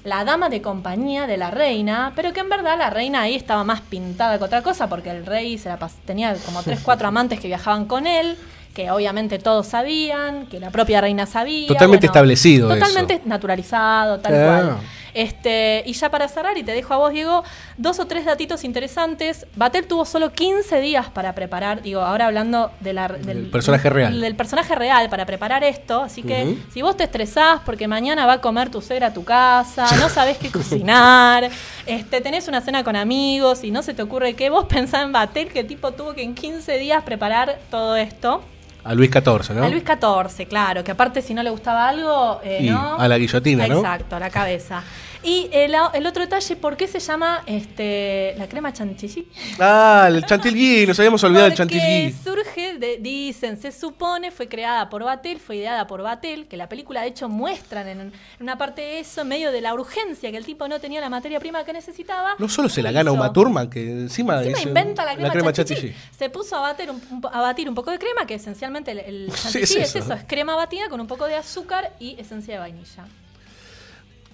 [0.03, 3.63] la dama de compañía de la reina, pero que en verdad la reina ahí estaba
[3.63, 7.39] más pintada que otra cosa, porque el rey se la tenía como tres, cuatro amantes
[7.39, 8.38] que viajaban con él,
[8.75, 11.67] que obviamente todos sabían, que la propia reina sabía.
[11.67, 13.23] Totalmente establecido Totalmente eso.
[13.25, 14.45] naturalizado, tal Ah.
[14.45, 14.77] cual.
[15.15, 17.43] Este, y ya para cerrar, y te dejo a vos, Diego,
[17.78, 19.47] dos o tres datitos interesantes.
[19.56, 24.19] Batel tuvo solo 15 días para preparar, digo, ahora hablando de la- del personaje real.
[24.19, 26.01] Del personaje real para preparar esto.
[26.04, 29.23] Así que si vos te estresás porque mañana va a comer tu suegra a tu
[29.23, 31.49] casa, no sabés qué cocinar,
[31.86, 35.13] este, tenés una cena con amigos y no se te ocurre qué, vos pensá en
[35.13, 38.43] Batel, que tipo tuvo que en 15 días preparar todo esto.
[38.84, 39.63] A Luis XIV, ¿no?
[39.63, 42.97] A Luis XIV, claro, que aparte si no le gustaba algo, eh, Y ¿no?
[42.99, 43.78] a la guillotina, ¿no?
[43.80, 44.84] Exacto, a la cabeza.
[45.25, 49.27] Y el, el otro detalle, ¿por qué se llama este, la crema chantilly?
[49.59, 52.13] Ah, el chantilly, nos habíamos olvidado del chantilly.
[52.23, 56.69] surge, de, dicen, se supone, fue creada por Batel, fue ideada por Batel, que la
[56.69, 60.29] película de hecho muestran en, en una parte de eso, en medio de la urgencia,
[60.29, 62.35] que el tipo no tenía la materia prima que necesitaba.
[62.38, 63.19] No solo se la ¿qué gana hizo?
[63.19, 65.79] Uma Thurman, que encima, Encima hizo inventa la crema, chantilly.
[65.91, 65.95] chantilly.
[66.17, 69.31] Se puso a batir, un, a batir un poco de crema, que esencialmente el, el
[69.35, 69.97] Sí, chantilly es es, eso.
[69.99, 73.05] eso, es crema batida con un poco de azúcar y esencia de vainilla.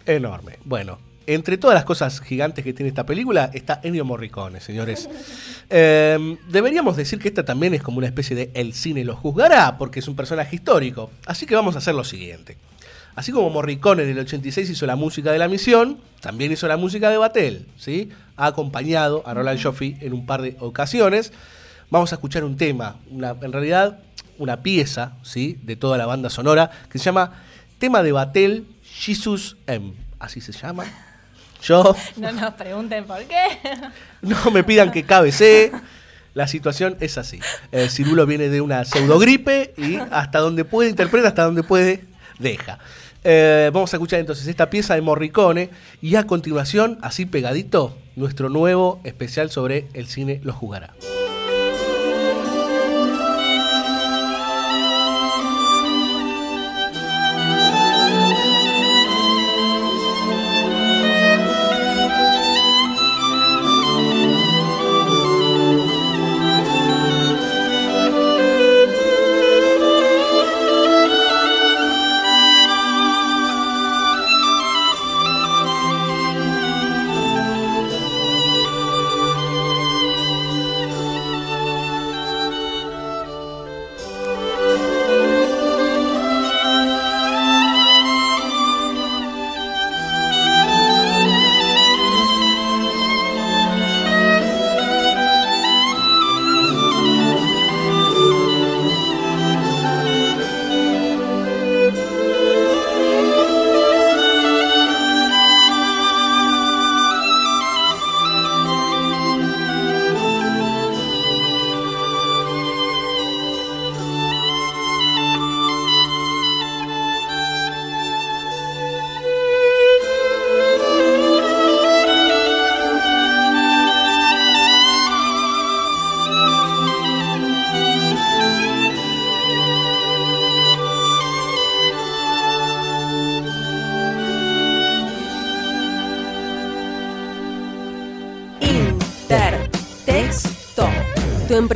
[0.06, 0.58] Enorme.
[0.66, 5.10] Bueno, entre todas las cosas gigantes que tiene esta película está Ennio Morricone, señores.
[5.74, 9.78] Eh, deberíamos decir que esta también es como una especie de El cine lo juzgará,
[9.78, 11.10] porque es un personaje histórico.
[11.26, 12.58] Así que vamos a hacer lo siguiente.
[13.16, 16.76] Así como Morricone en el 86 hizo la música de la misión, también hizo la
[16.76, 18.10] música de Batel, ¿sí?
[18.36, 21.32] Ha acompañado a Roland Joffrey en un par de ocasiones.
[21.90, 24.00] Vamos a escuchar un tema, una- en realidad
[24.40, 25.58] una pieza, ¿sí?
[25.64, 27.32] De toda la banda sonora que se llama
[27.80, 29.94] Tema de Batel Jesus M.
[30.20, 30.86] Así se llama.
[31.64, 33.60] Yo No nos pregunten por qué.
[34.22, 35.72] no me pidan que cabecee.
[36.34, 37.40] La situación es así.
[37.72, 42.06] El cirulo viene de una pseudogripe y hasta donde puede interpreta, hasta donde puede
[42.40, 42.80] deja.
[43.24, 45.70] Eh, vamos a escuchar entonces esta pieza de Morricone
[46.02, 50.94] y a continuación, así pegadito, nuestro nuevo especial sobre el cine lo jugará.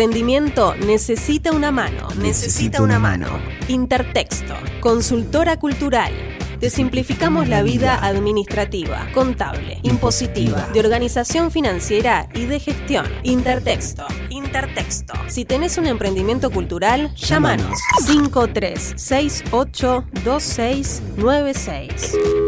[0.06, 2.08] Emprendimiento necesita una mano.
[2.20, 3.28] Necesita una mano.
[3.68, 4.54] Intertexto.
[4.80, 6.14] Consultora cultural.
[6.60, 13.08] Te simplificamos la vida administrativa, contable, impositiva, de organización financiera y de gestión.
[13.24, 14.06] Intertexto.
[14.56, 15.14] Intertexto.
[15.28, 21.02] Si tenés un emprendimiento cultural, llámanos 53682696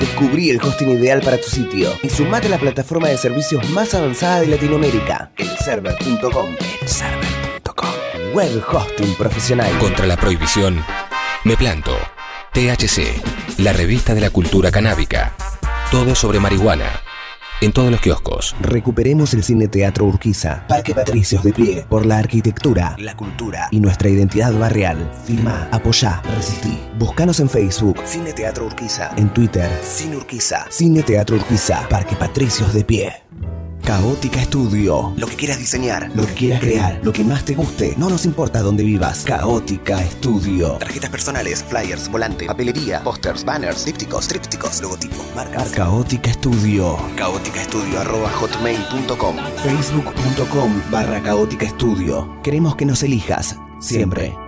[0.00, 3.92] Descubrí el hosting ideal para tu sitio y sumate a la plataforma de servicios más
[3.92, 6.56] avanzada de Latinoamérica, elserver.com.
[6.80, 7.17] Elserver.com.
[8.34, 9.70] Web hosting profesional.
[9.78, 10.84] Contra la prohibición,
[11.44, 11.96] me planto.
[12.52, 13.22] THC,
[13.58, 15.34] la revista de la cultura canábica.
[15.90, 17.00] Todo sobre marihuana.
[17.60, 18.54] En todos los kioscos.
[18.60, 23.80] Recuperemos el Cine Teatro Urquiza, Parque Patricios de pie, por la arquitectura, la cultura y
[23.80, 25.10] nuestra identidad barrial.
[25.24, 26.78] Firma, apoyá, resistí.
[26.98, 29.10] Búscanos en Facebook, Cine Teatro Urquiza.
[29.16, 30.66] En Twitter, Cine Urquiza.
[30.70, 33.12] Cine Teatro Urquiza, Parque Patricios de pie.
[33.88, 35.14] Caótica Estudio.
[35.16, 37.94] Lo que quieras diseñar, lo que quieras crear, lo que más te guste.
[37.96, 39.24] No nos importa dónde vivas.
[39.24, 40.72] Caótica Estudio.
[40.72, 45.70] Tarjetas personales, flyers, volante, papelería, pósters, banners, dípticos, trípticos, logotipos, marcas.
[45.70, 46.98] Caótica Estudio.
[47.16, 49.36] Caótica Estudio arroba hotmail.com.
[49.62, 52.38] Facebook.com barra Caótica Estudio.
[52.42, 53.56] Queremos que nos elijas.
[53.80, 54.47] Siempre.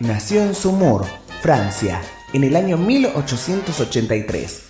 [0.00, 1.06] Nació en Saumur,
[1.40, 2.02] Francia,
[2.34, 4.64] en el año 1883.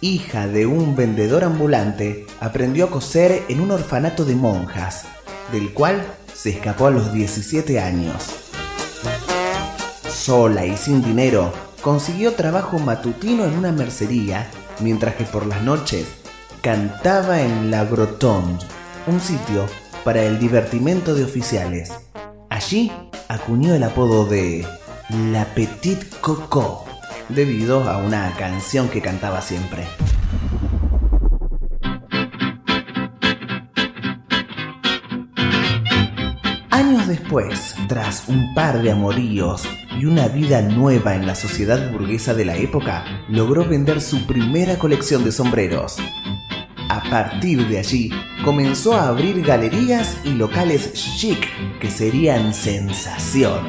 [0.00, 5.06] Hija de un vendedor ambulante, aprendió a coser en un orfanato de monjas,
[5.50, 8.22] del cual se escapó a los 17 años.
[10.08, 14.48] Sola y sin dinero, consiguió trabajo matutino en una mercería,
[14.78, 16.06] mientras que por las noches
[16.62, 18.64] cantaba en La Grotonde,
[19.08, 19.66] un sitio
[20.04, 21.90] para el divertimento de oficiales.
[22.48, 22.92] Allí
[23.28, 24.66] acuñó el apodo de
[25.32, 26.84] La Petite Coco,
[27.28, 29.84] debido a una canción que cantaba siempre.
[36.70, 39.62] Años después, tras un par de amoríos
[39.98, 44.78] y una vida nueva en la sociedad burguesa de la época, logró vender su primera
[44.78, 45.96] colección de sombreros.
[46.94, 48.08] A partir de allí,
[48.44, 51.44] comenzó a abrir galerías y locales chic
[51.80, 53.66] que serían sensación.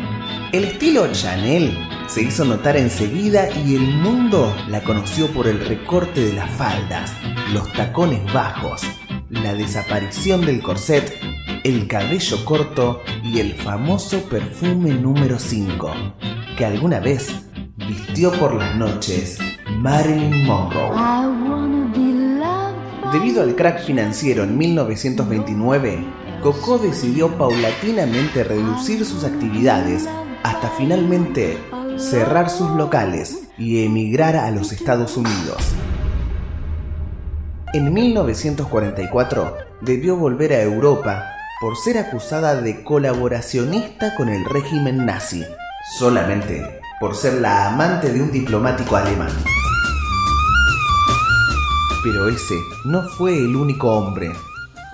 [0.52, 6.22] El estilo Chanel se hizo notar enseguida y el mundo la conoció por el recorte
[6.22, 7.14] de las faldas,
[7.52, 8.84] los tacones bajos,
[9.30, 11.12] la desaparición del corset,
[11.64, 15.92] el cabello corto y el famoso perfume número 5,
[16.56, 17.34] que alguna vez
[17.76, 19.40] vistió por las noches
[19.80, 21.65] Marilyn Monroe.
[23.16, 26.06] Debido al crack financiero en 1929,
[26.44, 30.06] Coco decidió paulatinamente reducir sus actividades
[30.44, 31.58] hasta finalmente
[31.96, 35.62] cerrar sus locales y emigrar a los Estados Unidos.
[37.74, 41.24] En 1944 debió volver a Europa
[41.62, 45.42] por ser acusada de colaboracionista con el régimen nazi,
[45.98, 49.32] solamente por ser la amante de un diplomático alemán.
[52.06, 52.54] Pero ese
[52.84, 54.32] no fue el único hombre.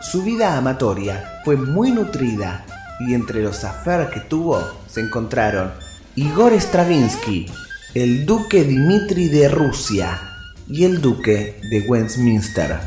[0.02, 2.66] Su vida amatoria fue muy nutrida
[3.02, 5.72] y entre los affairs que tuvo se encontraron
[6.16, 7.48] Igor Stravinsky,
[7.96, 10.22] el duque Dmitri de Rusia
[10.70, 12.80] y el duque de Westminster.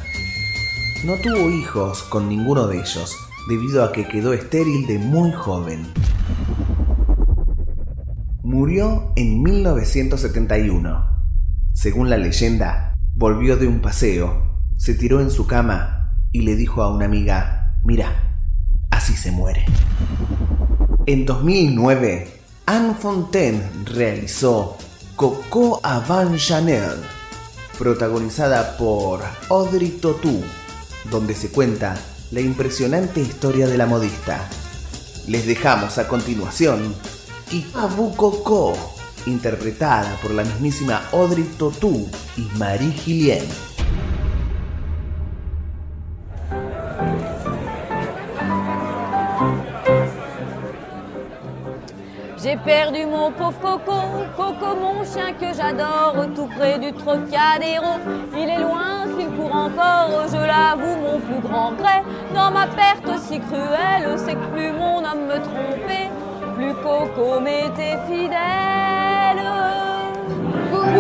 [1.05, 3.15] No tuvo hijos con ninguno de ellos,
[3.47, 5.87] debido a que quedó estéril de muy joven.
[8.43, 11.11] Murió en 1971.
[11.75, 16.83] Según la leyenda, volvió de un paseo, se tiró en su cama y le dijo
[16.83, 18.41] a una amiga, mira,
[18.91, 19.65] así se muere.
[21.07, 24.77] En 2009, Anne Fontaine realizó
[25.15, 26.97] Coco Avant Chanel,
[27.79, 30.43] protagonizada por Audrey Tautou,
[31.11, 31.97] donde se cuenta
[32.33, 34.49] la impresionante historia de la modista.
[35.29, 36.95] Les dejamos a continuación
[37.49, 38.73] Kikabu Coco,
[39.27, 43.45] interpretada por la mismísima Audrey Tautou y Marie Gillian.
[52.45, 54.01] J'ai perdu mon pauvre Coco,
[54.37, 57.99] Coco mon chien que j'adore, tout près du Trocadéro.
[58.37, 62.03] Il est loin, s'il court encore, je l'avoue, mon plus grand gré.
[62.35, 66.11] Dans ma perte si cruelle, c'est que plus mon homme me trompait,
[66.55, 68.84] plus Coco m'était fidèle.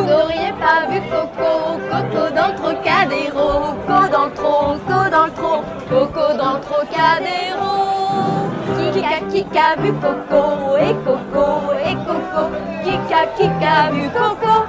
[0.05, 3.49] Vous n'auriez pas vu Coco, Coco dans le Trocadéro,
[3.87, 7.73] Coco dans le tro, Coco dans le tro, Coco dans le Trocadéro.
[8.93, 12.51] Kika, Kika vu Coco, et Coco, et Coco,
[12.85, 14.67] Kika, Kika vu Coco,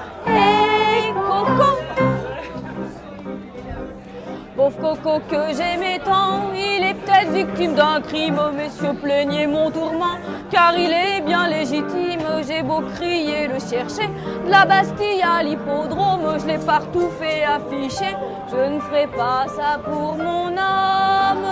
[4.56, 10.18] Pauvre Coco que j'aimais tant, il est peut-être victime d'un crime, messieurs plaignez mon tourment,
[10.49, 14.08] car il est bien légitime, j'ai beau crier, le chercher,
[14.45, 18.16] de la Bastille à l'hippodrome, je l'ai partout fait afficher,
[18.49, 21.45] je ne ferai pas ça pour mon âme.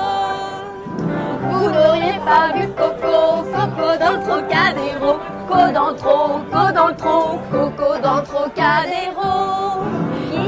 [0.97, 6.93] Vous n'auriez pas vu Coco, Coco dans le Trocadéro, Coco dans le
[7.51, 10.03] Coco dans le Trocadéro.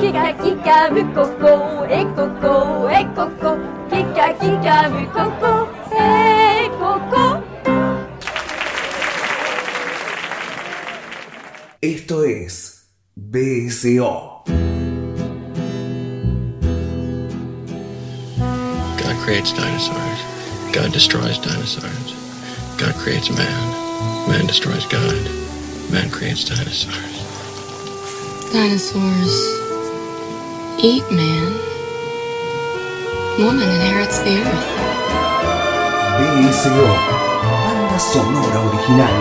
[0.06, 3.58] Kika Kika vu Coco, et Coco, et Coco,
[3.90, 5.54] Kika Kika vu Coco,
[5.92, 7.44] et Coco.
[11.82, 12.86] Esto es
[13.18, 14.44] BSO.
[19.02, 20.20] God creates dinosaurs.
[20.72, 22.14] God destroys dinosaurs.
[22.78, 24.30] God creates man.
[24.30, 25.18] Man destroys God.
[25.92, 27.16] Man creates dinosaurs.
[28.52, 29.65] Dinosaurs
[30.86, 31.50] eat man.
[33.40, 34.66] Woman inherits the earth.
[36.18, 36.86] BSO.
[37.42, 39.18] Banda sonora original.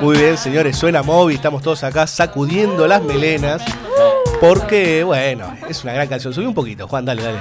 [0.00, 3.62] Muy bien, señores, suena Moby, estamos todos acá sacudiendo las melenas.
[4.46, 6.34] Porque, bueno, es una gran canción.
[6.34, 7.38] Subí un poquito, Juan, dale, dale.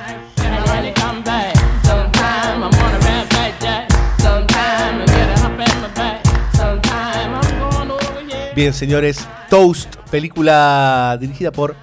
[8.56, 11.76] Bien, señores, Toast, película dirigida por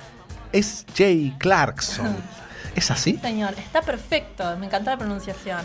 [0.52, 1.36] S.J.
[1.36, 2.16] Clarkson.
[2.74, 3.18] ¿Es así?
[3.20, 5.60] Señor, está perfecto, me encantó la pronunciación.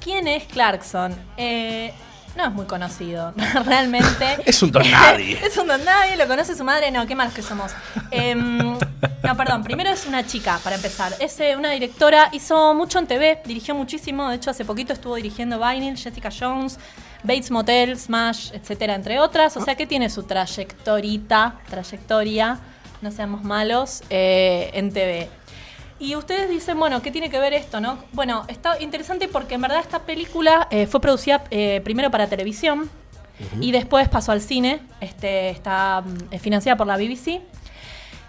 [0.00, 1.14] ¿Quién es Clarkson?
[1.36, 1.92] Eh,
[2.36, 3.32] no es muy conocido,
[3.64, 4.38] realmente.
[4.44, 5.38] Es un don nadie.
[5.44, 7.72] es un don nadie, lo conoce su madre, no, qué malos que somos.
[8.10, 11.14] Em, no, perdón, primero es una chica, para empezar.
[11.20, 15.16] Es eh, una directora, hizo mucho en TV, dirigió muchísimo, de hecho hace poquito estuvo
[15.16, 16.78] dirigiendo Vinyl, Jessica Jones,
[17.22, 19.56] Bates Motel, Smash, etcétera, entre otras.
[19.56, 22.58] O sea que tiene su trayectorita, trayectoria,
[23.00, 25.28] no seamos malos, eh, en TV.
[25.98, 27.98] Y ustedes dicen, bueno, ¿qué tiene que ver esto, no?
[28.12, 32.90] Bueno, está interesante porque en verdad esta película eh, fue producida eh, primero para televisión
[33.60, 34.80] y después pasó al cine.
[35.00, 37.40] Este, está mm, financiada por la BBC.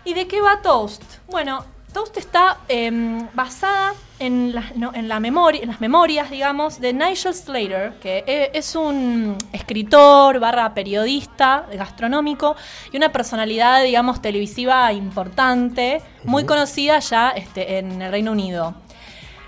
[0.05, 1.03] ¿Y de qué va Toast?
[1.30, 6.80] Bueno, Toast está em, basada en, las- no, en la memoria, en las memorias, digamos,
[6.80, 12.56] de Nigel Slater, que e- es un escritor barra periodista gastronómico
[12.92, 18.76] y una personalidad, digamos, televisiva importante, muy conocida ya este, en el Reino Unido.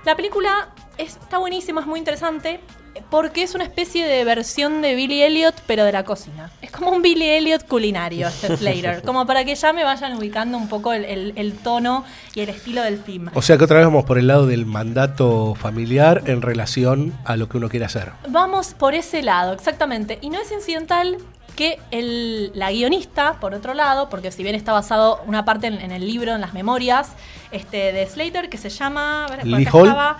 [0.05, 2.61] La película está buenísima, es muy interesante.
[3.09, 6.51] Porque es una especie de versión de Billy Elliot, pero de la cocina.
[6.61, 9.01] Es como un Billy Elliot culinario, este Slater.
[9.03, 12.03] como para que ya me vayan ubicando un poco el, el- el tono
[12.35, 13.29] y el estilo del film.
[13.33, 17.35] O sea que otra vez vamos por el lado del mandato familiar en relación a
[17.35, 18.11] lo que uno quiere hacer.
[18.27, 20.17] Vamos por ese lado, exactamente.
[20.21, 21.17] Y no es incidental
[21.55, 25.81] que el- la guionista, por otro lado, porque si bien está basado una parte en,
[25.81, 27.09] en el libro, en las memorias
[27.51, 29.25] este, de Slater, que se llama.
[29.25, 29.87] a ver, Lee Hall.
[29.87, 30.17] estaba,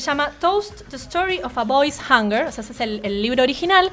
[0.00, 2.46] se llama Toast, The Story of a Boy's Hunger.
[2.46, 3.90] O sea, ese es el, el libro original.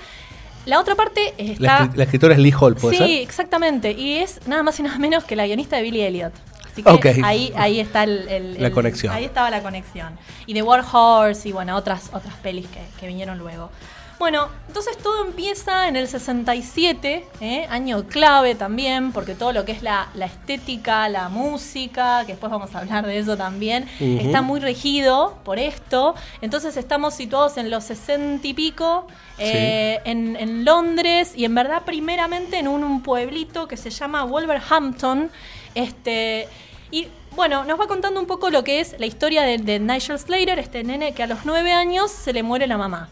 [0.66, 1.89] La otra parte está.
[1.95, 3.10] la escritora es Lee Hall, ¿puede Sí, ser?
[3.22, 3.91] exactamente.
[3.91, 6.34] Y es nada más y nada menos que la guionista de Billy Elliot.
[6.72, 9.14] Así que ahí, ahí está el, el- La el- conexión.
[9.14, 10.18] Ahí estaba la conexión.
[10.45, 13.70] Y The War Horse y bueno, otras, otras pelis que, que vinieron luego.
[14.20, 17.68] Bueno, entonces todo empieza en el 67, ¿eh?
[17.70, 22.52] año clave también, porque todo lo que es la, la estética, la música, que después
[22.52, 26.16] vamos a hablar de eso también, está muy regido por esto.
[26.42, 29.08] Entonces estamos situados en los 60 y pico,
[29.38, 34.26] eh, en, en Londres y en verdad primeramente en un, un pueblito que se llama
[34.26, 35.32] Wolverhampton.
[35.76, 36.50] Este,
[36.92, 37.08] Y
[37.38, 40.60] bueno, nos va contando un poco lo que es la historia de, de Nigel Slater,
[40.60, 43.08] este nene que a los nueve años se le muere la mamá.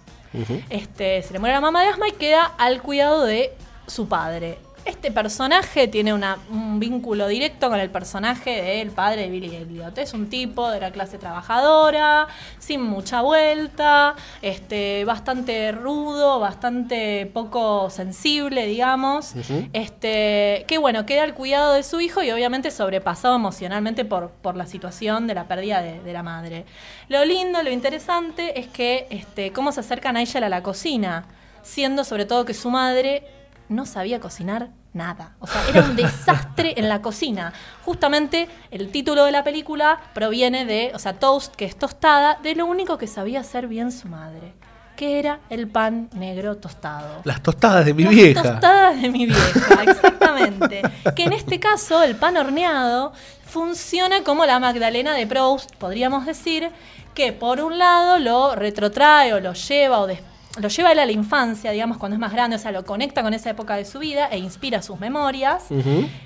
[0.70, 3.54] Este, se le muere la mamá de asma y queda al cuidado de
[3.88, 4.60] su padre.
[4.88, 9.98] Este personaje tiene una- un vínculo directo con el personaje del padre de Billy Elliot.
[9.98, 12.28] Es un tipo de la clase trabajadora,
[12.58, 19.34] sin mucha vuelta, este, bastante rudo, bastante poco sensible, digamos.
[19.74, 24.56] Este, que bueno, queda al cuidado de su hijo y obviamente sobrepasado emocionalmente por, por
[24.56, 26.66] la situación de la pérdida de, de la madre.
[27.10, 31.26] Lo lindo, lo interesante es que este, cómo se acerca Nigel a la cocina,
[31.62, 33.24] siendo sobre todo que su madre
[33.70, 35.36] no sabía cocinar nada.
[35.40, 37.54] O sea, era un desastre en la cocina.
[37.86, 42.56] Justamente el título de la película proviene de, o sea, toast, que es tostada, de
[42.56, 44.54] lo único que sabía hacer bien su madre,
[44.96, 47.22] que era el pan negro tostado.
[47.26, 48.42] Las tostadas de mi Las vieja.
[48.52, 50.82] tostadas de mi vieja, exactamente.
[51.16, 53.14] que en este caso, el pan horneado
[53.46, 56.70] funciona como la Magdalena de Proust, podríamos decir,
[57.14, 60.22] que por un lado lo retrotrae o lo lleva o des-
[60.60, 63.22] lo lleva él a la infancia, digamos, cuando es más grande, o sea, lo conecta
[63.22, 65.66] con esa época de su vida e inspira sus memorias.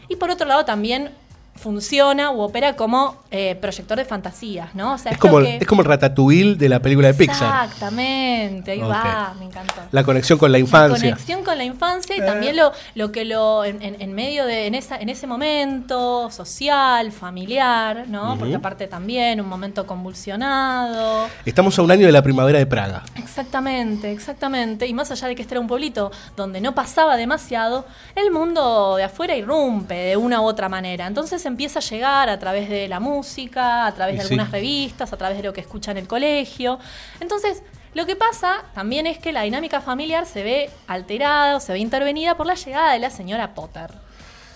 [0.07, 1.11] Y por otro lado también
[1.55, 4.93] funciona u opera como eh, proyector de fantasías, ¿no?
[4.93, 7.65] O sea, Es como, el- que- es como el ratatouille de la película de Pixar.
[7.65, 9.73] Exactamente, ahí va, me encantó.
[9.91, 11.09] La conexión con la La infancia.
[11.11, 14.97] conexión con la infancia y también lo, lo que lo en, medio de en esa
[14.97, 18.29] en ese momento social, familiar, ¿no?
[18.31, 18.39] Ujú.
[18.39, 21.27] Porque aparte también un momento convulsionado.
[21.45, 23.03] Estamos a un año de la primavera de Praga.
[23.15, 24.87] Exactamente, exactamente.
[24.87, 27.85] Y más allá de que este era un pueblito donde no pasaba demasiado,
[28.15, 31.07] el mundo de afuera irrumpe de una u otra manera.
[31.07, 34.27] Entonces empieza a llegar a través de la música, a través de sí.
[34.33, 36.79] algunas revistas, a través de lo que escucha en el colegio.
[37.19, 37.63] Entonces,
[37.93, 41.79] lo que pasa también es que la dinámica familiar se ve alterada o se ve
[41.79, 43.91] intervenida por la llegada de la señora Potter.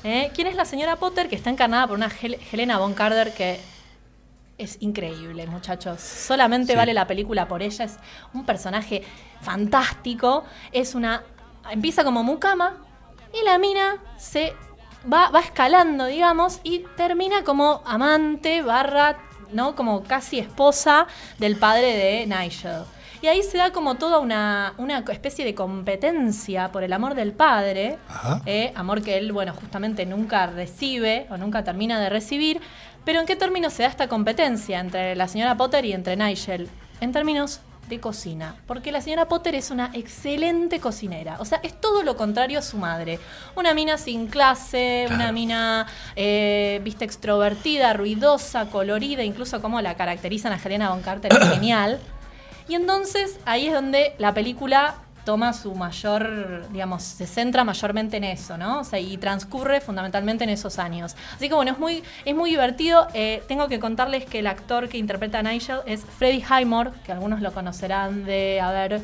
[0.04, 0.32] ¿Eh?
[0.36, 1.28] ¿Quién es la señora Potter?
[1.28, 3.60] Que está encarnada por una Hel- Helena Von Carter que
[4.58, 6.00] es increíble, muchachos.
[6.00, 6.78] Solamente Sí.
[6.78, 7.86] vale la película por ella.
[7.86, 7.98] Es
[8.34, 9.04] un personaje
[9.42, 10.46] fantástico.
[10.72, 11.24] Es una.
[11.72, 12.78] Empieza como mucama
[13.34, 14.54] y la mina se
[15.12, 19.18] va, va escalando, digamos, y termina como amante barra,
[19.51, 19.76] ¿no?
[19.76, 22.84] Como casi esposa del padre de Nigel.
[23.22, 27.32] Y ahí se da como toda una, una especie de competencia por el amor del
[27.34, 27.97] padre,
[28.45, 32.62] eh, amor que él, bueno, justamente nunca recibe o nunca termina de recibir.
[33.03, 36.70] Pero ¿en qué términos se da esta competencia entre la señora Potter y entre Nigel?
[37.01, 41.80] En términos de cocina, porque la señora Potter es una excelente cocinera, o sea, es
[41.80, 43.20] todo lo contrario a su madre.
[43.56, 50.54] Una mina sin clase, una mina, eh, viste, extrovertida, ruidosa, colorida, incluso como la caracterizan
[50.54, 52.00] a Helena Von Carter, es genial.
[52.68, 54.96] Y entonces ahí es donde la película
[55.26, 58.80] toma su mayor, digamos, se centra mayormente en eso, ¿no?
[58.82, 61.16] O sea, y transcurre fundamentalmente en esos años.
[61.36, 63.08] Así que bueno, es muy, es muy divertido.
[63.14, 67.12] Eh, tengo que contarles que el actor que interpreta a Nigel es Freddie Highmore, que
[67.12, 69.02] algunos lo conocerán de, a ver,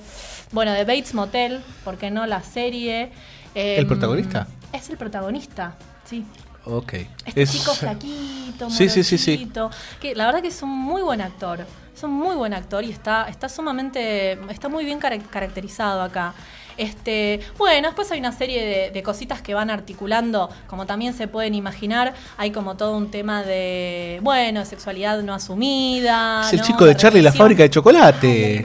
[0.52, 2.26] bueno, de Bates Motel, ¿por qué no?
[2.28, 3.12] La serie.
[3.56, 4.48] ¿El Em, protagonista?
[4.72, 6.24] Es el protagonista, sí.
[6.66, 6.94] Ok.
[7.26, 9.52] Este Es- chico flaquito, Sí, sí, sí, sí.
[10.00, 11.66] que la verdad que es un muy buen actor.
[12.02, 16.34] Es un muy buen actor y está, está sumamente, está muy bien cara- caracterizado acá.
[16.76, 21.28] Este, bueno, después hay una serie de, de cositas que van articulando, como también se
[21.28, 26.42] pueden imaginar, hay como todo un tema de, bueno, sexualidad no asumida.
[26.48, 26.66] Es el ¿no?
[26.66, 28.64] chico de Charlie y la fábrica de chocolate.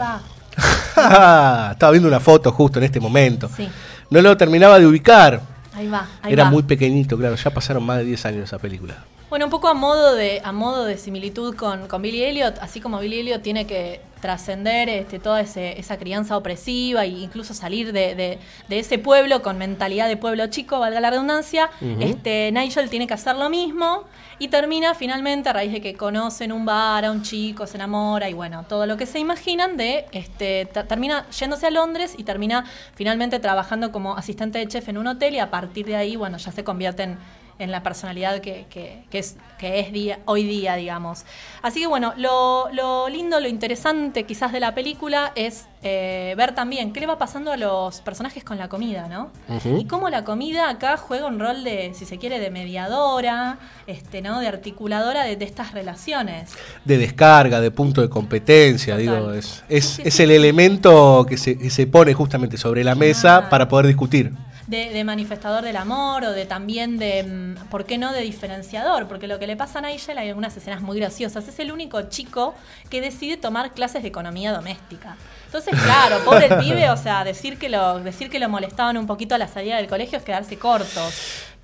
[0.96, 3.50] Estaba viendo una foto justo en este momento.
[3.54, 3.68] Sí.
[4.08, 5.42] No lo terminaba de ubicar.
[5.76, 6.50] Ahí va, ahí Era va.
[6.50, 7.36] muy pequeñito, claro.
[7.36, 9.04] Ya pasaron más de 10 años esa película.
[9.28, 12.80] Bueno, un poco a modo de, a modo de similitud con, con Billy Elliot, así
[12.80, 17.92] como Billy Elliot tiene que trascender este, toda ese- esa crianza opresiva e incluso salir
[17.92, 21.70] de, de- de ese pueblo con mentalidad de pueblo chico, valga la redundancia,
[22.00, 24.02] este, Nigel tiene que hacer lo mismo
[24.40, 28.28] y termina finalmente a raíz de que conocen un bar, a un chico, se enamora
[28.28, 32.64] y bueno, todo lo que se imaginan de, este, termina yéndose a Londres y termina
[32.96, 36.36] finalmente trabajando como asistente de chef en un hotel y a partir de ahí, bueno,
[36.38, 37.18] ya se convierten en
[37.58, 41.24] la personalidad que, que- que es, que es día, hoy día, digamos.
[41.62, 46.54] Así que bueno, lo, lo lindo, lo interesante quizás de la película es eh, ver
[46.54, 49.30] también qué le va pasando a los personajes con la comida, ¿no?
[49.78, 54.20] Y cómo la comida acá juega un rol de, si se quiere, de mediadora, este,
[54.20, 54.40] ¿no?
[54.40, 56.52] De articuladora de, de estas relaciones.
[56.84, 59.16] De descarga, de punto de competencia, Total.
[59.16, 59.32] digo.
[59.32, 63.68] Es, es, es el elemento que se, que se pone justamente sobre la mesa para
[63.68, 64.32] poder discutir.
[64.66, 69.06] De, de manifestador del amor o de también de, mm, ¿por qué no?, de diferenciador,
[69.06, 72.02] porque lo que le pasa a Nigel hay algunas escenas muy graciosas, es el único
[72.02, 72.54] chico
[72.90, 75.16] que decide tomar clases de economía doméstica.
[75.46, 79.06] Entonces, claro, pobre el pibe, o sea, decir que lo, decir que lo molestaban un
[79.06, 81.14] poquito a la salida del colegio es quedarse cortos.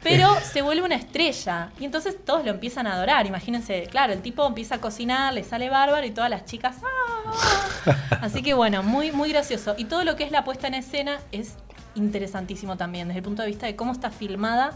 [0.02, 1.70] pero se vuelve una estrella.
[1.78, 3.24] Y entonces todos lo empiezan a adorar.
[3.26, 6.76] Imagínense, claro, el tipo empieza a cocinar, le sale bárbaro y todas las chicas.
[6.82, 7.94] ¡ah!
[8.20, 9.74] Así que bueno, muy, muy gracioso.
[9.78, 11.54] Y todo lo que es la puesta en escena es
[11.94, 14.72] interesantísimo también, desde el punto de vista de cómo está filmada.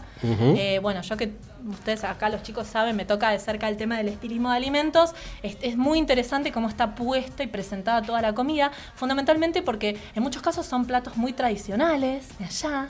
[0.57, 1.33] Eh, bueno, yo que
[1.69, 5.13] ustedes acá los chicos saben, me toca de cerca el tema del estilismo de alimentos.
[5.43, 10.23] Es, es muy interesante cómo está puesta y presentada toda la comida, fundamentalmente porque en
[10.23, 12.87] muchos casos son platos muy tradicionales de allá,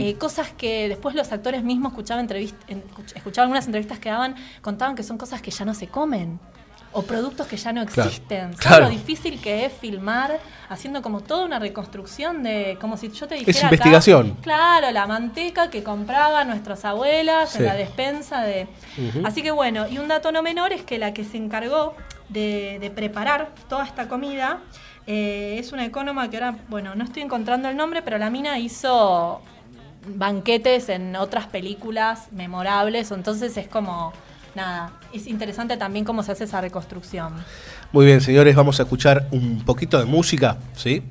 [0.00, 4.08] eh, cosas que después los actores mismos escuchaban entrevist- en- escuch- escuchaba algunas entrevistas que
[4.08, 6.38] daban, contaban que son cosas que ya no se comen.
[6.98, 8.52] O productos que ya no existen.
[8.54, 8.84] ¿Sabes claro.
[8.84, 10.38] lo difícil que es filmar
[10.68, 12.78] haciendo como toda una reconstrucción de.
[12.80, 13.50] como si yo te dijera.
[13.50, 14.36] Es acá, investigación.
[14.40, 17.58] claro, la manteca que compraban nuestras abuelas Sí.
[17.58, 18.66] en la despensa de.
[19.24, 21.94] Así que bueno, y un dato no menor es que la que se encargó
[22.30, 24.60] de, de preparar toda esta comida
[25.06, 28.58] eh, es una ecónoma que ahora, bueno, no estoy encontrando el nombre, pero la mina
[28.58, 29.40] hizo
[30.08, 34.12] banquetes en otras películas memorables, entonces es como,
[34.56, 37.34] nada, es interesante también cómo se hace esa reconstrucción.
[37.92, 41.02] Muy bien, señores, vamos a escuchar un poquito de música, ¿sí?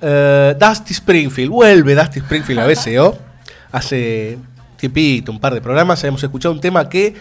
[0.00, 3.18] Eh, Dusty Springfield, vuelve Dusty Springfield a BCO.
[3.72, 4.38] Hace
[4.76, 7.14] tiempito, un par de programas, habíamos escuchado un tema que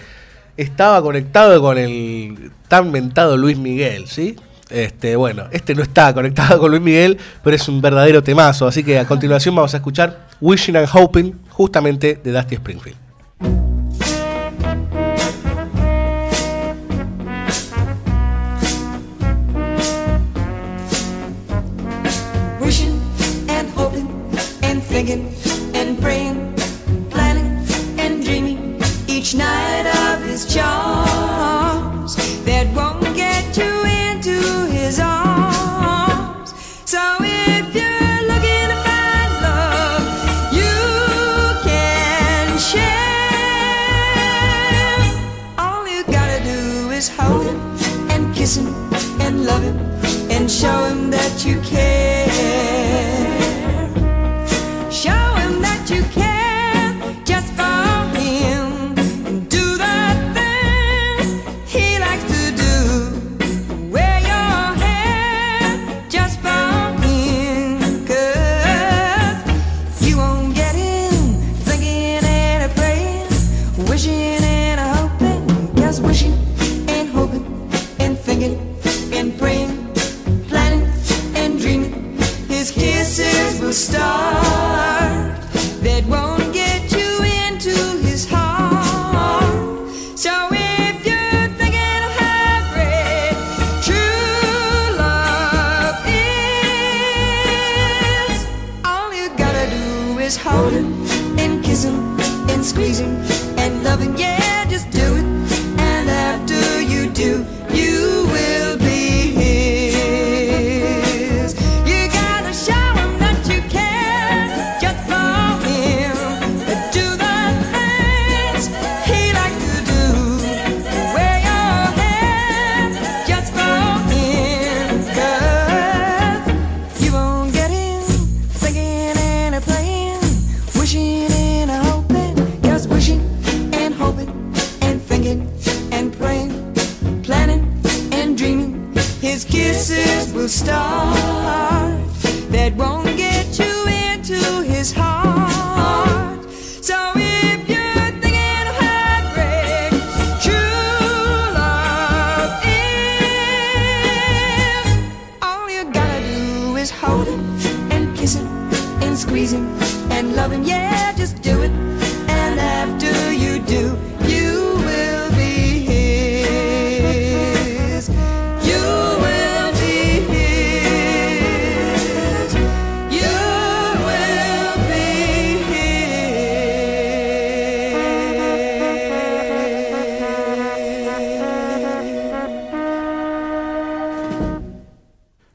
[0.55, 4.35] estaba conectado con el tan mentado Luis Miguel, ¿sí?
[4.69, 8.83] Este, bueno, este no está conectado con Luis Miguel, pero es un verdadero temazo, así
[8.83, 13.02] que a continuación vamos a escuchar Wishing and Hoping, justamente de Dusty Springfield.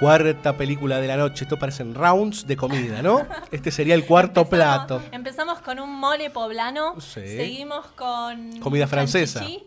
[0.00, 1.44] Cuarta película de la noche.
[1.44, 3.26] Esto parecen rounds de comida, ¿no?
[3.50, 5.02] Este sería el cuarto plato.
[5.12, 7.00] Empezamos con un mole poblano.
[7.00, 7.20] Sí.
[7.26, 8.58] Seguimos con.
[8.60, 9.40] Comida francesa.
[9.40, 9.64] chanchichi,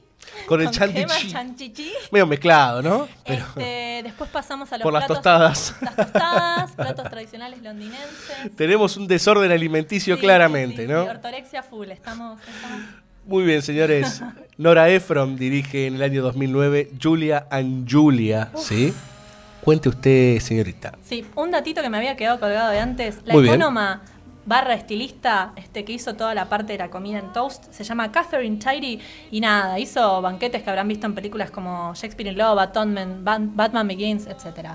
[0.47, 1.31] Con el crema chanchichi.
[1.31, 1.91] chanchichi.
[2.11, 3.07] Medio mezclado, ¿no?
[3.25, 5.75] Pero Este, después pasamos a los por las platos- tostadas.
[5.81, 8.55] Las tostadas, platos tradicionales londinenses.
[8.55, 11.03] Tenemos un desorden alimenticio claramente, Sí, ¿no?
[11.03, 11.89] ortorexia full.
[11.89, 12.81] Estamos, estamos
[13.25, 14.21] Muy bien, señores.
[14.57, 18.93] Nora Ephron dirige en el año 2009 Julia and Julia, ¿sí?
[19.61, 20.97] Cuente usted, señorita.
[21.03, 23.19] Sí, un datito que me había quedado colgado de antes.
[23.25, 23.61] La Muy bien.
[24.43, 28.11] barra estilista este, que hizo toda la parte de la comida en toast se llama
[28.11, 28.99] Catherine Tidy
[29.29, 33.87] y nada, hizo banquetes que habrán visto en películas como Shakespeare in Love, Atonement, Batman
[33.87, 34.67] Begins, etc.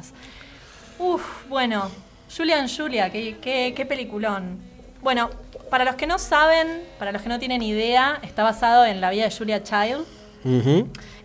[1.00, 1.90] Uf, bueno,
[2.34, 4.58] Julian Julia, qué, qué, qué peliculón.
[5.02, 5.30] Bueno,
[5.68, 9.10] para los que no saben, para los que no tienen idea, está basado en la
[9.10, 10.04] vida de Julia Child.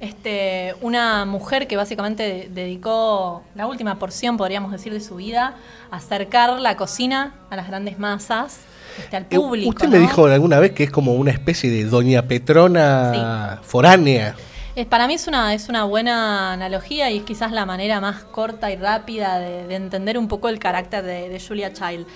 [0.02, 5.54] Este, una mujer que básicamente dedicó la última porción, podríamos decir, de su vida
[5.92, 8.62] a acercar la cocina a las grandes masas,
[8.98, 9.70] este, al Eh, público.
[9.70, 9.92] usted ¿no?
[9.92, 14.36] me dijo alguna vez que es como una especie de doña Petrona foránea.
[14.76, 18.24] Eh, para mí es una, es una buena analogía y es quizás la manera más
[18.24, 22.08] corta y rápida de, de entender un poco el carácter de, de Julia Child.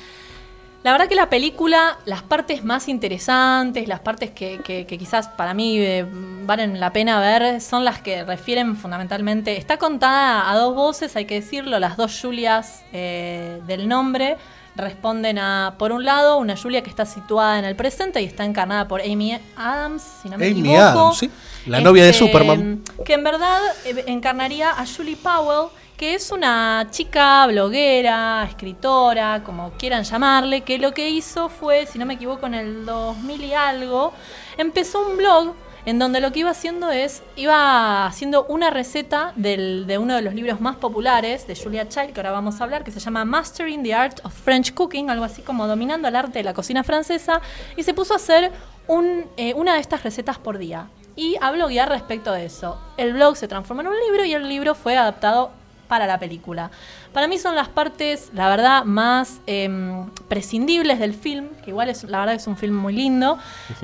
[0.85, 5.27] La verdad que la película, las partes más interesantes, las partes que, que- que quizás
[5.29, 6.05] para mí eh,
[6.43, 9.57] valen la pena ver, son las que refieren fundamentalmente.
[9.57, 14.37] Está contada a dos voces, hay que decirlo, las dos Julias eh, del nombre
[14.75, 18.45] responden a, por un lado, una Julia que está situada en el presente y está
[18.45, 20.79] encarnada por Amy Adams, si no me Amy equivoco.
[20.81, 21.31] Adams, sí.
[21.65, 22.83] La novia de Este, Superman.
[23.03, 29.71] Que en verdad eh, encarnaría a Julie Powell, que es una chica bloguera, escritora, como
[29.71, 33.53] quieran llamarle, que lo que hizo fue, si no me equivoco, en el 2000 y
[33.53, 34.11] algo,
[34.57, 35.53] empezó un blog
[35.85, 40.21] en donde lo que iba haciendo es, iba haciendo una receta del- de uno de
[40.23, 43.23] los libros más populares de Julia Child, que ahora vamos a hablar, que se llama
[43.23, 46.83] Mastering the Art of French Cooking, algo así como dominando el arte de la cocina
[46.83, 47.39] francesa,
[47.77, 48.51] y se puso a hacer
[48.87, 50.87] un, eh, una de estas recetas por día.
[51.15, 52.77] Y a bloguear respecto de eso.
[52.97, 55.51] El blog se transformó en un libro y el libro fue adaptado
[55.87, 56.71] para la película.
[57.13, 62.03] Para mí son las partes, la verdad, más em, prescindibles del film, que igual es,
[62.03, 63.37] la verdad es un film muy lindo,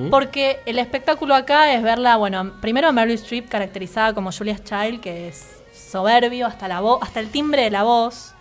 [0.09, 4.99] porque el espectáculo acá es verla, bueno, primero a Meryl Streep caracterizada como Julia Child,
[4.99, 8.33] que es soberbio hasta la voz, hasta el timbre de la voz,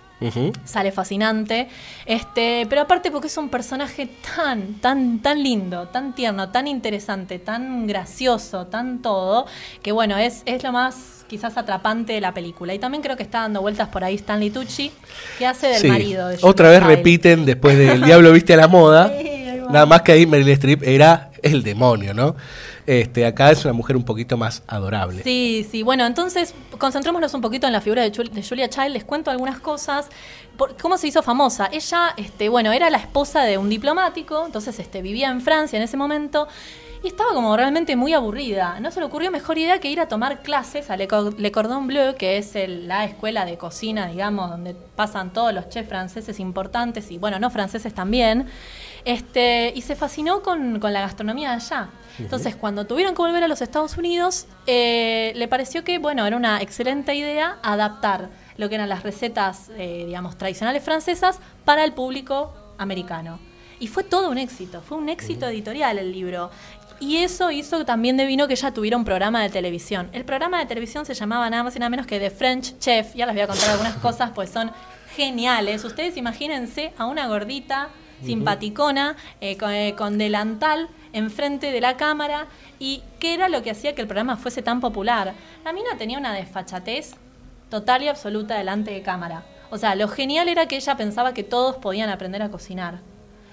[0.65, 1.69] sale fascinante.
[2.07, 7.39] Este, pero aparte porque es un personaje tan, tan, tan lindo, tan tierno, tan interesante,
[7.39, 9.47] tan gracioso, tan todo,
[9.83, 12.75] que bueno, es, es lo más quizás atrapante de la película.
[12.75, 14.91] Y también creo que está dando vueltas por ahí Stanley Tucci,
[15.39, 15.87] que hace del Sí.
[15.89, 19.11] marido de Otra vez repiten después de El Diablo Viste a la Moda.
[19.71, 22.35] Nada más que ahí Meryl Streep era el demonio, ¿no?
[22.87, 25.23] Este, acá es una mujer un poquito más adorable.
[25.23, 25.85] Sí, sí.
[25.85, 28.11] Bueno, entonces concentrémonos un poquito en la figura de
[28.43, 28.91] Julia Child.
[28.91, 30.09] Les cuento algunas cosas.
[30.57, 31.69] Por- ¿Cómo se hizo famosa?
[31.73, 35.85] Ella, este, bueno, era la esposa de un diplomático, entonces este, vivía en Francia en
[35.85, 36.49] ese momento.
[37.03, 38.79] Y estaba como realmente muy aburrida.
[38.79, 41.51] No se le ocurrió mejor idea que ir a tomar clases a Le, Co- Le
[41.51, 45.89] Cordon Bleu, que es el- la escuela de cocina, digamos, donde pasan todos los chefs
[45.89, 48.47] franceses importantes y, bueno, no franceses también.
[49.07, 51.89] Este, y se fascinó con, con la gastronomía de allá.
[52.19, 56.37] Entonces, cuando tuvieron que volver a los Estados Unidos, eh, le pareció que, bueno, era
[56.37, 58.29] una excelente idea adaptar
[58.59, 63.39] lo que eran las recetas, eh, digamos, tradicionales francesas para el público americano.
[63.83, 66.51] Y fue todo un éxito, fue un éxito editorial el libro.
[67.01, 70.11] Y eso hizo también de vino que ella tuviera un programa de televisión.
[70.13, 73.15] El programa de televisión se llamaba nada más y nada menos que The French Chef.
[73.15, 74.71] Ya les voy a contar algunas cosas, pues son
[75.17, 75.83] geniales.
[75.85, 77.89] Ustedes imagínense a una gordita
[78.23, 82.49] simpaticona, eh, con, eh, con delantal enfrente de la cámara.
[82.79, 85.33] ¿Y qué era lo que hacía que el programa fuese tan popular?
[85.65, 87.15] La mina tenía una desfachatez
[87.71, 89.45] total y absoluta delante de cámara.
[89.71, 93.01] O sea, lo genial era que ella pensaba que todos podían aprender a cocinar.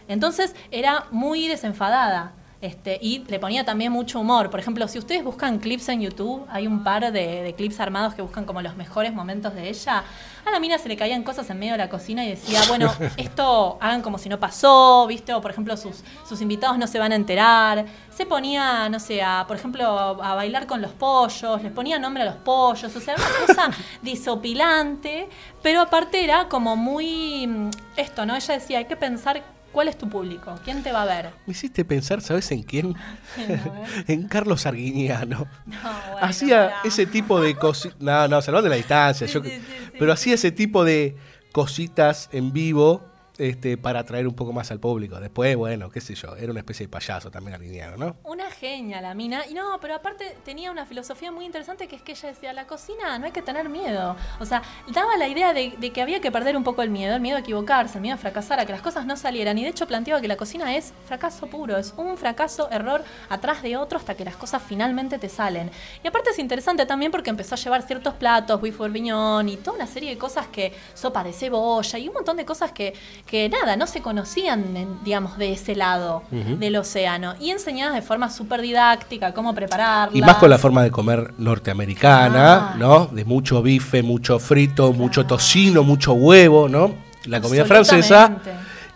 [0.08, 2.34] Entonces era muy desenfadada.
[2.60, 4.50] Este, y le ponía también mucho humor.
[4.50, 8.16] Por ejemplo, si ustedes buscan clips en YouTube, hay un par de, de clips armados
[8.16, 10.04] que buscan como los mejores momentos de ella.
[10.44, 12.92] A la mina se le caían cosas en medio de la cocina y decía, bueno,
[13.18, 15.36] esto hagan como si no pasó, ¿viste?
[15.36, 17.86] O por ejemplo, sus, sus invitados no se van a enterar.
[18.10, 22.24] Se ponía, no sé, a, por ejemplo, a bailar con los pollos, les ponía nombre
[22.24, 23.70] a los pollos, o sea, una cosa
[24.02, 25.30] disopilante,
[25.62, 28.36] pero aparte era como muy mm, esto, ¿no?
[28.36, 29.44] Ella decía, hay que pensar
[29.78, 31.30] cuál es tu público, quién te va a ver.
[31.46, 32.96] Me hiciste pensar, ¿sabes en quién?
[34.08, 35.46] en Carlos Arguiñano.
[35.68, 38.02] bueno, hacía ese tipo de cositas.
[38.02, 39.28] No, no, salvando la distancia.
[39.28, 39.62] yo que-
[40.00, 41.16] Pero hacía ese tipo de
[41.52, 43.06] cositas en vivo
[43.38, 45.20] este, para atraer un poco más al público.
[45.20, 48.16] Después, bueno, qué sé yo, era una especie de payaso también Arguiñano, ¿no?
[48.24, 49.46] Una genia la mina.
[49.48, 52.68] Y no, pero aparte tenía una filosofía muy interesante que es que ella decía, la
[52.68, 54.16] cocina no hay que tener miedo.
[54.40, 54.62] O sea,
[54.92, 57.38] daba la idea de, de que había que perder un poco el miedo, el miedo
[57.38, 59.58] a equivocarse, el miedo a fracasar, a que las cosas no salieran.
[59.58, 63.62] Y de hecho planteaba que la cocina es fracaso puro, es un fracaso, error atrás
[63.62, 65.70] de otro hasta que las cosas finalmente te salen.
[66.04, 69.78] Y aparte es interesante también porque empezó a llevar ciertos platos, bife bourguignon y toda
[69.78, 72.94] una serie de cosas que, sopa de cebolla y un montón de cosas que,
[73.28, 74.64] que nada, no se conocían,
[75.04, 77.36] digamos, de ese lado del océano.
[77.40, 80.16] Y enseñadas de forma súper didáctica, cómo prepararlas.
[80.16, 82.76] Y más con la forma de comer norteamericana, Ah.
[82.78, 83.08] ¿no?
[83.08, 86.94] De mucho bife, mucho frito, mucho tocino, mucho huevo, ¿no?
[87.26, 88.38] La comida francesa.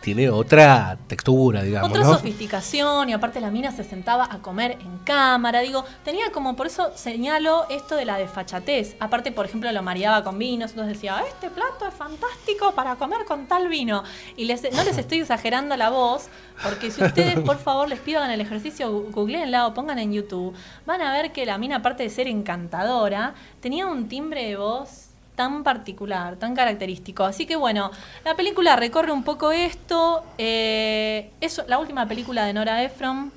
[0.02, 2.14] Tiene otra textura, digamos, Otra ¿no?
[2.14, 6.68] sofisticación y aparte la mina se sentaba a comer en cámara, digo, tenía como, por
[6.68, 8.96] eso señalo esto de la desfachatez.
[9.00, 13.26] Aparte, por ejemplo, lo mareaba con vinos, entonces decía, este plato es fantástico para comer
[13.26, 14.04] con tal vino.
[14.38, 16.30] Y les- no les estoy exagerando la voz,
[16.64, 20.54] porque si ustedes, por favor, les pido hagan el ejercicio, googleenla o pongan en YouTube,
[20.86, 25.01] van a ver que la mina, aparte de ser encantadora, tenía un timbre de voz
[25.42, 27.24] tan particular, tan característico.
[27.24, 27.90] Así que bueno,
[28.24, 30.24] la película recorre un poco esto.
[30.38, 33.32] eh, es la última película de Nora Ephron,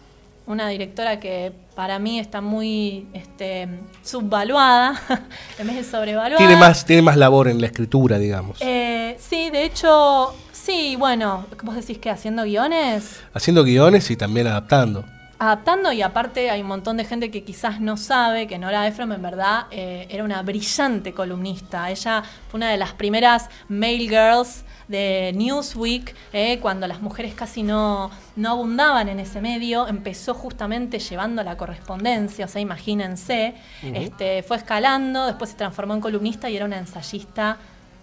[0.46, 3.68] una directora que para mí está muy este,
[4.02, 5.00] subvaluada,
[5.58, 6.36] en vez de sobrevaluada.
[6.36, 8.58] Tiene más, tiene más labor en la escritura, digamos.
[8.60, 13.22] Eh, sí, de hecho, sí, bueno, vos decís que haciendo guiones.
[13.32, 15.06] Haciendo guiones y también adaptando.
[15.44, 19.12] Adaptando y aparte hay un montón de gente que quizás no sabe que Nora Ephron
[19.12, 21.90] en verdad eh, era una brillante columnista.
[21.90, 27.62] Ella fue una de las primeras male girls de Newsweek, eh, cuando las mujeres casi
[27.62, 34.42] no, no abundaban en ese medio, empezó justamente llevando la correspondencia, o sea, imagínense, este,
[34.42, 37.58] fue escalando, después se transformó en columnista y era una ensayista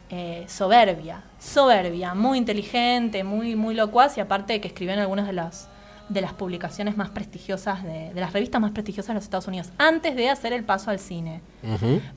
[0.09, 5.33] eh, soberbia, soberbia, muy inteligente, muy, muy locuaz y aparte que escribió en algunas de
[5.33, 5.69] las,
[6.11, 9.69] de las publicaciones más prestigiosas, de, de las revistas más prestigiosas de los Estados Unidos,
[9.77, 11.41] antes de hacer el paso al cine.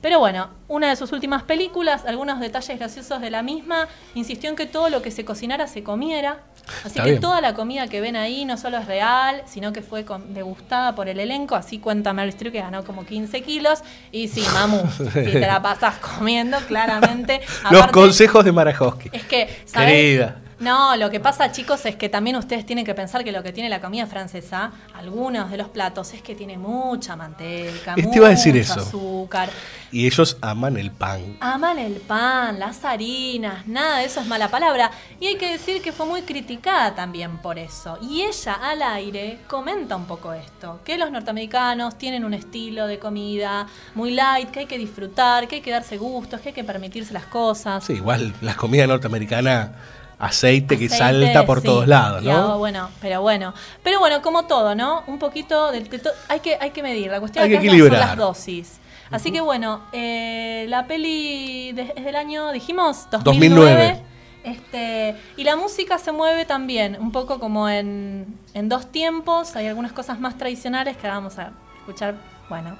[0.01, 4.55] Pero bueno, una de sus últimas películas, algunos detalles graciosos de la misma, insistió en
[4.55, 6.39] que todo lo que se cocinara se comiera.
[6.79, 7.21] Así Está que bien.
[7.21, 11.07] toda la comida que ven ahí no solo es real, sino que fue degustada por
[11.07, 11.55] el elenco.
[11.55, 13.79] Así cuenta Meryl Streep que ganó como 15 kilos.
[14.11, 14.81] Y sí, mamu,
[15.13, 17.41] si te la pasas comiendo, claramente.
[17.69, 19.09] Los consejos de Marajowski.
[19.11, 19.89] Es que, ¿sabes?
[19.89, 20.41] Querida.
[20.65, 23.53] No, lo que pasa, chicos, es que también ustedes tienen que pensar que lo que
[23.53, 28.17] tiene la comida francesa, algunos de los platos, es que tiene mucha manteca, Es- te
[28.17, 28.79] iba a decir mucho eso.
[28.81, 29.49] azúcar.
[29.91, 31.37] Y ellos aman el pan.
[31.39, 34.89] Aman el pan, las harinas, nada de eso es mala palabra.
[35.19, 37.99] Y hay que decir que fue muy criticada también por eso.
[38.01, 42.97] Y ella al aire comenta un poco esto, que los norteamericanos tienen un estilo de
[42.97, 46.63] comida muy light, que hay que disfrutar, que hay que darse gustos, que hay que
[46.63, 47.83] permitirse las cosas.
[47.85, 49.71] Sí, igual la comida norteamericana,
[50.19, 52.57] aceite, que salta por sí, todos lados, y agua, ¿no?
[52.59, 53.53] bueno, pero bueno.
[53.83, 55.03] Pero bueno, como todo, ¿no?
[55.07, 57.11] Un poquito de, de to- hay que hay que medir.
[57.11, 57.99] La cuestión Hay que acá la- equilibrar.
[57.99, 58.79] son las dosis.
[59.11, 63.71] Así que bueno, eh, la peli de- es del año, dijimos, 2009.
[63.71, 64.01] 2009.
[64.43, 69.55] Este, y la música se mueve también, un poco como en, en dos tiempos.
[69.55, 72.15] Hay algunas cosas más tradicionales que vamos a escuchar,
[72.49, 72.77] bueno,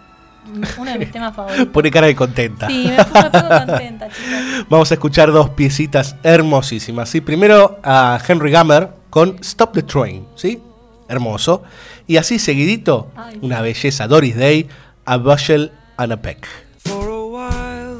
[0.77, 1.67] uno de mis temas favoritos.
[1.73, 2.67] Pone cara de contenta.
[2.67, 4.65] Sí, me, me pongo contenta, chicos.
[4.69, 7.09] Vamos a escuchar dos piecitas hermosísimas.
[7.09, 7.21] ¿sí?
[7.21, 10.61] Primero a Henry Gummer con Stop the Train, ¿sí?
[11.07, 11.63] Hermoso.
[12.07, 13.39] Y así seguidito, Ay.
[13.41, 14.67] una belleza, Doris Day,
[15.05, 16.47] A Bushel and a Peck.
[16.83, 17.99] For a while,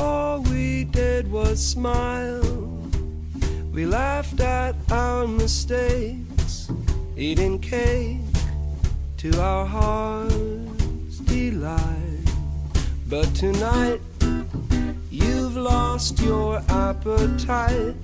[0.00, 2.40] all we did was smile.
[3.72, 6.68] We laughed at our mistakes,
[7.16, 8.18] eating cake
[9.18, 10.34] to our heart's
[13.08, 14.00] But tonight,
[15.10, 17.96] you've lost your appetite,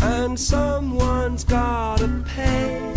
[0.00, 2.92] and someone's gotta pay.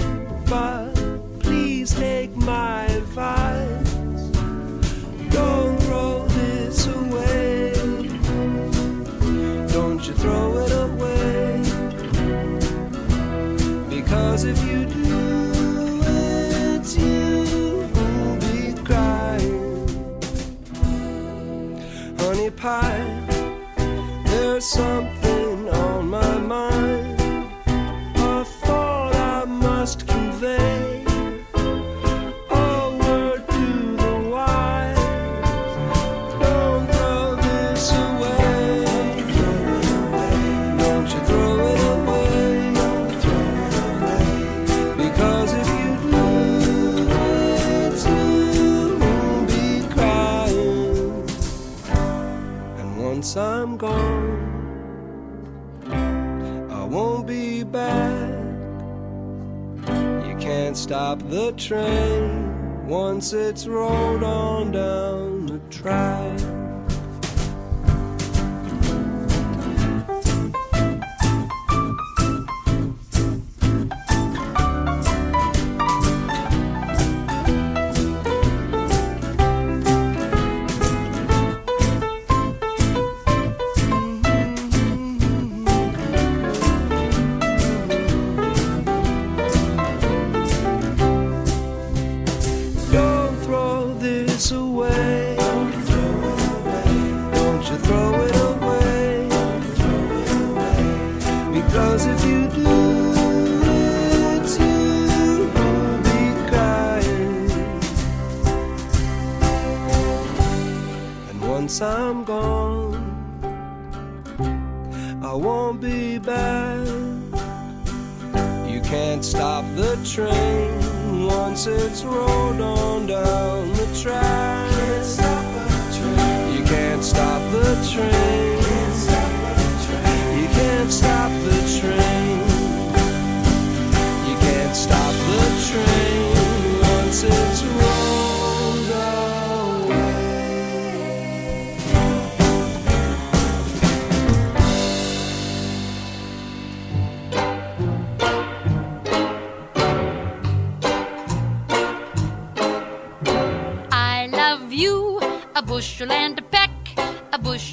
[0.50, 0.96] But
[1.42, 3.94] please take my advice.
[5.30, 7.74] Don't throw this away.
[9.68, 11.62] Don't you throw it away.
[13.90, 17.29] Because if you do, And
[22.30, 23.26] honey pie.
[24.26, 27.20] There's something on my mind.
[28.18, 30.99] A thought I must convey.
[60.70, 66.59] can't stop the train once it's rolled on down the track.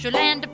[0.07, 0.46] your land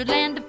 [0.00, 0.39] should land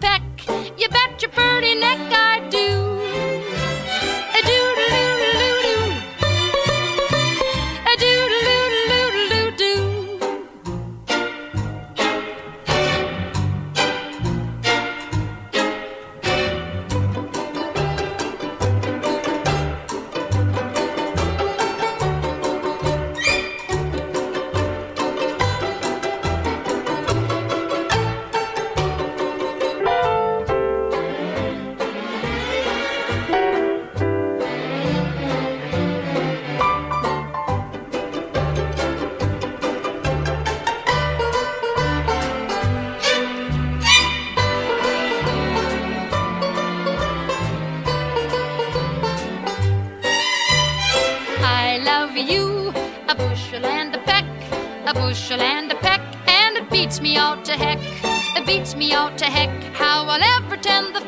[60.61, 61.00] pretend the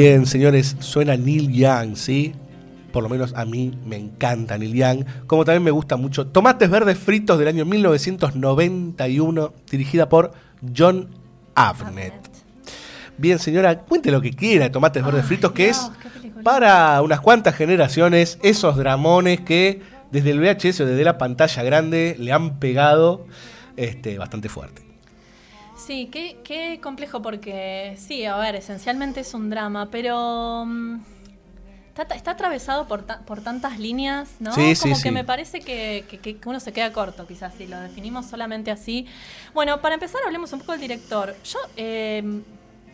[0.00, 2.32] Bien, señores, suena Neil Young, ¿sí?
[2.92, 5.04] Por lo menos a mí me encanta Neil Young.
[5.26, 10.30] Como también me gusta mucho Tomates Verdes Fritos del año 1991, dirigida por
[10.76, 11.08] John
[11.56, 12.14] Avnet.
[13.16, 15.90] Bien, señora, cuente lo que quiera de Tomates Verdes Fritos, que es
[16.44, 19.82] para unas cuantas generaciones esos dramones que
[20.12, 23.26] desde el VHS o desde la pantalla grande le han pegado
[23.76, 24.87] este, bastante fuerte.
[25.78, 31.00] Sí, qué, qué complejo porque sí, a ver, esencialmente es un drama, pero mm,
[31.96, 34.52] está, está atravesado por, ta- por tantas líneas, ¿no?
[34.52, 35.02] Sí, Como sí.
[35.04, 38.70] que me parece que, que- que uno se queda corto, quizás, si lo definimos solamente
[38.70, 39.06] así.
[39.54, 41.34] Bueno, para empezar, hablemos un poco del director.
[41.44, 42.22] Yo, eh,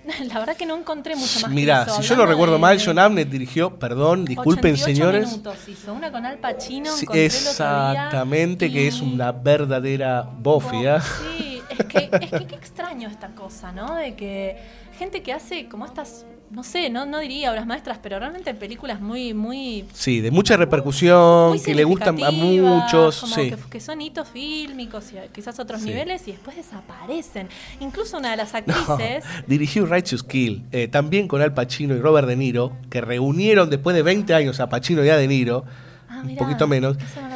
[0.28, 1.50] la verdad que no encontré mucho más.
[1.88, 5.30] eso, si yo no hablando recuerdo de- mal, John Avnet dirigió, perdón, disculpen 88 señores.
[5.30, 11.00] minutos hizo, una con Al Pacino, Sí, exactamente, que es una verdadera bofia.
[11.00, 13.94] Sí, es que, es que qué extraño esta cosa, ¿no?
[13.94, 14.56] De que
[14.98, 16.24] gente que hace como estas,
[16.54, 20.56] no sé, no, no diría obras maestras, pero realmente películas muy, muy Sí, de mucha
[20.56, 23.20] repercusión, muy que le gustan a muchos.
[23.20, 23.50] como Sí.
[23.50, 25.88] que, que son hitos fílmicos y quizás otros Sí.
[25.88, 27.48] niveles y después desaparecen.
[27.80, 32.00] Incluso una de las No, actrices, dirigió Righteous Kill, eh, también con Al Pacino y
[32.00, 35.64] Robert De Niro, que reunieron después de 20 años a Pacino y a De Niro,
[36.08, 36.96] ah, un poquito menos.
[36.96, 37.33] no.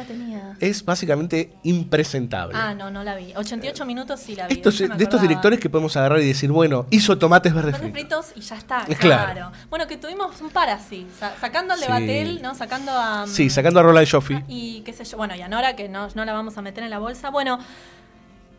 [0.59, 2.55] Es básicamente impresentable.
[2.57, 3.33] Ah, no, no la vi.
[3.35, 4.53] 88 minutos sí la vi.
[4.55, 8.25] Estos, de estos directores que podemos agarrar y decir, bueno, hizo tomates verdes fritos.
[8.27, 9.33] fritos y ya está, Claro.
[9.33, 9.51] claro.
[9.69, 11.91] Bueno, que tuvimos un par así, sa- sacando al de Sí.
[11.91, 12.55] Batel, ¿no?
[12.55, 13.25] Sacando a...
[13.25, 14.43] mm, Sí, sacando a Roland Joffrey.
[14.47, 16.83] Y qué sé yo, bueno, y a Nora, que no, no la vamos a meter
[16.83, 17.29] en la bolsa.
[17.29, 17.59] Bueno,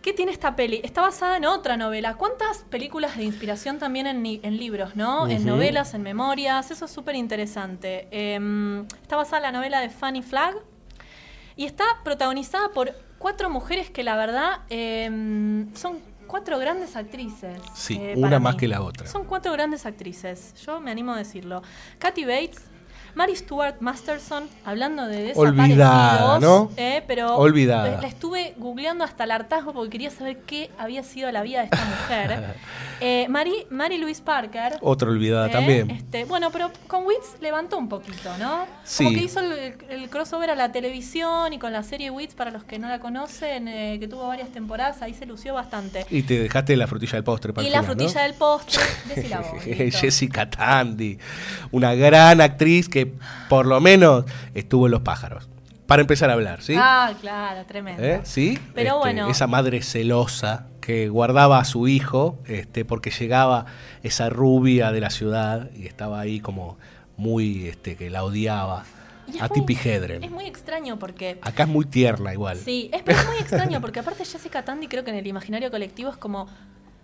[0.02, 0.80] ¿qué tiene esta peli?
[0.82, 2.14] Está basada en otra novela.
[2.14, 5.28] ¿Cuántas películas de inspiración también en, en libros, no?
[5.28, 8.08] En novelas, en memorias, eso es súper interesante.
[8.10, 10.54] Em, está basada en la novela de Fanny Flagg
[11.60, 17.60] y está protagonizada por cuatro mujeres que la verdad em, son cuatro grandes actrices.
[17.74, 18.60] Sí, eh, una más mí.
[18.60, 19.06] que la otra.
[19.06, 21.60] Son cuatro grandes actrices, yo me animo a decirlo.
[21.98, 22.62] Kathy Bates,
[23.14, 26.70] Mary Stuart Masterson, hablando de desaparecidos, Olvidada, ¿no?
[26.76, 28.00] eh, pero Olvidada.
[28.00, 31.64] la estuve googleando hasta el hartazgo porque quería saber qué había sido la vida de
[31.66, 32.44] esta mujer.
[33.02, 34.74] Eh, Mary, Mary Louise Parker.
[34.82, 35.90] Otra olvidada eh, también.
[35.90, 38.66] este, bueno, pero con Wits levantó un poquito, ¿no?
[38.84, 39.04] Sí.
[39.04, 42.50] Como que hizo el, el crossover a la televisión y con la serie Wits, para
[42.50, 46.04] los que no la conocen, eh, que tuvo varias temporadas, ahí se lució bastante.
[46.10, 48.82] Y te dejaste la frutilla del postre para Y la frutilla del postre,
[49.38, 49.62] vos.
[49.64, 51.18] Jessica Tandy,
[51.70, 52.99] una gran actriz que
[53.48, 54.24] por lo menos
[54.54, 55.48] estuvo en Los Pájaros.
[55.86, 56.74] Para empezar a hablar, ¿sí?
[56.78, 58.02] Ah, claro, tremendo.
[58.02, 58.20] ¿Eh?
[58.22, 58.56] ¿Sí?
[58.74, 59.28] Pero Este, bueno.
[59.28, 63.66] Esa madre celosa que guardaba a su hijo este, porque llegaba
[64.04, 66.78] esa rubia de la ciudad y estaba ahí como
[67.16, 68.84] muy, este, que la odiaba.
[69.32, 70.24] Y A Tippi Hedren.
[70.24, 72.56] Es muy extraño porque Acá es muy tierna igual.
[72.56, 75.70] Sí, es, pero es muy extraño porque aparte Jessica Tandy creo que en el imaginario
[75.70, 76.48] colectivo es como...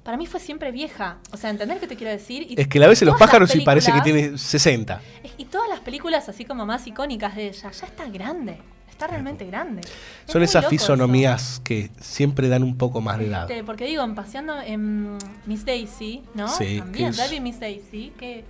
[0.06, 1.18] Para mí fue siempre vieja.
[1.32, 2.46] O sea, ¿entender qué te quiero decir?
[2.48, 5.00] Y Es que la ves en Los Pájaros y parece que tiene 60.
[5.36, 8.56] Y todas las películas así como más icónicas de ella, ya está grande.
[8.88, 9.80] Está realmente grande.
[9.80, 10.70] Es Son esas eso.
[10.70, 13.50] fisonomías que siempre dan un poco más de edad.
[13.50, 16.46] Este, porque digo, en paseando en Miss Daisy, ¿no?
[16.46, 18.12] Sí, también, Debbie Miss Daisy.
[18.16, 18.44] Que...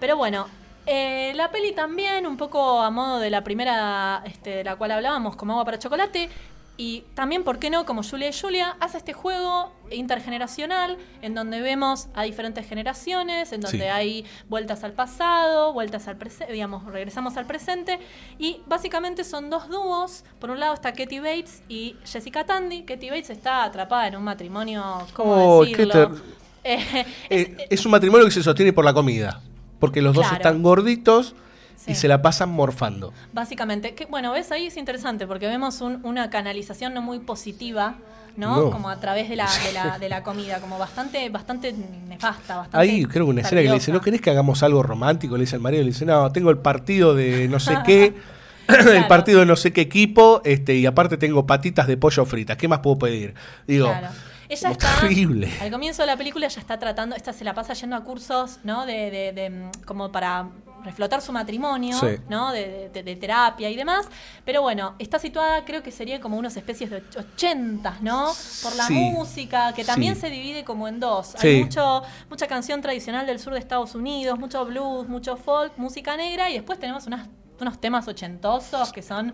[0.00, 0.46] Pero bueno,
[0.86, 4.92] eh, la peli también, un poco a modo de la primera este, de la cual
[4.92, 6.30] hablábamos, como agua para chocolate.
[6.76, 7.84] Y también, ¿por qué no?
[7.86, 13.60] Como Julia y Julia, hace este juego intergeneracional en donde vemos a diferentes generaciones, en
[13.60, 13.84] donde Sí.
[13.84, 17.98] hay vueltas al pasado, vueltas al presente, digamos, regresamos al presente.
[18.38, 20.24] Y básicamente son dos dúos.
[20.40, 22.82] Por un lado está Katie Bates y Jessica Tandy.
[22.82, 24.82] Katie Bates está atrapada en un matrimonio,
[25.14, 26.12] ¿cómo Oh, decirlo?
[26.64, 29.40] Eh, Eh, es un matrimonio que se sostiene por la comida.
[29.78, 31.34] Porque los dos están gorditos
[31.86, 33.12] y se la pasan morfando.
[33.32, 37.96] Básicamente, que, bueno, ves ahí es interesante porque vemos un- una canalización no muy positiva,
[38.36, 38.56] ¿no?
[38.56, 38.70] No.
[38.70, 41.72] Como a través de la, de la, de la comida, como bastante, bastante
[42.08, 42.78] nefasta, bastante.
[42.78, 45.36] Ahí creo que una escena que le dice, ¿no querés que hagamos algo romántico?
[45.36, 48.14] Le dice al marido, le dice, no, tengo el partido de no sé qué,
[48.68, 52.56] el partido de no sé qué equipo, este, y aparte tengo patitas de pollo fritas,
[52.56, 53.34] ¿qué más puedo pedir?
[53.66, 54.08] Digo, Claro.
[54.46, 55.50] Ella está, terrible.
[55.60, 58.58] al comienzo de la película ya está tratando, esta se la pasa yendo a cursos,
[58.62, 58.84] ¿no?
[58.84, 60.48] De, de- de, como para
[60.84, 62.06] reflotar su matrimonio, Sí.
[62.28, 62.52] ¿no?
[62.52, 64.06] De, de- de terapia y demás.
[64.44, 68.30] Pero bueno, está situada, creo que sería como unas especies de och- ochentas, ¿no?
[68.62, 68.94] Por la Sí.
[68.94, 70.22] música, que también Sí.
[70.22, 71.34] se divide como en dos.
[71.42, 76.16] Hay mucho, mucha canción tradicional del sur de Estados Unidos, mucho blues, mucho folk, música
[76.16, 77.28] negra, y después tenemos unas-
[77.60, 79.32] unos temas ochentosos que son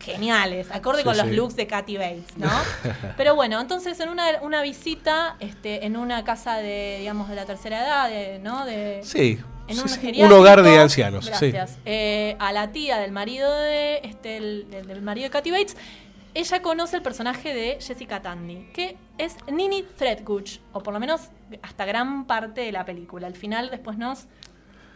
[0.00, 2.50] geniales, acorde Sí, con los looks de Katy Bates, ¿no?
[3.16, 7.44] Pero bueno, entonces en una, una visita, este, en una casa de, digamos, de la
[7.46, 8.64] tercera edad, de, ¿no?
[8.66, 9.38] De, Sí,
[9.68, 10.22] en sí, un, sí.
[10.24, 11.50] hogar de ancianos, sí.
[11.50, 11.78] Gracias.
[11.84, 15.76] Eh, a la tía del marido de, este, el- del, del marido de Katy Bates,
[16.34, 21.22] ella conoce el personaje de Jessica Tandy, que es Nini Threadgood, o por lo menos
[21.62, 23.26] hasta gran parte de la película.
[23.28, 24.26] Al final después nos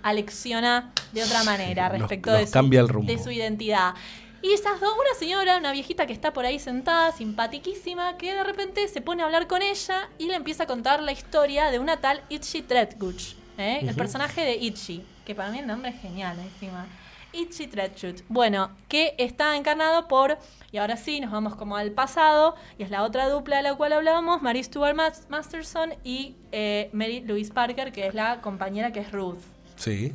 [0.03, 3.11] alecciona de otra manera respecto nos de, su, cambia el rumbo.
[3.13, 3.95] de su identidad.
[4.41, 8.45] Y esas dos, una señora, una viejita que está por ahí sentada, simpatiquísima, que de
[8.45, 11.81] repente se pone a hablar con ella y le empieza a contar la historia de
[11.81, 13.17] una tal Itchy Threadgood,
[13.59, 13.81] ¿eh?
[13.83, 16.87] el personaje de Itchy, que para mí el nombre es genial encima.
[17.33, 18.23] Itchy Threadgood.
[18.29, 20.39] Bueno, que está encarnado por,
[20.73, 23.75] y ahora sí, nos vamos como al pasado, y es la otra dupla de la
[23.75, 28.93] cual hablábamos, Mary Stuart Mas- Masterson y eh, Mary Louise Parker, que es la compañera
[28.93, 29.41] que es Ruth.
[29.77, 30.15] Sí.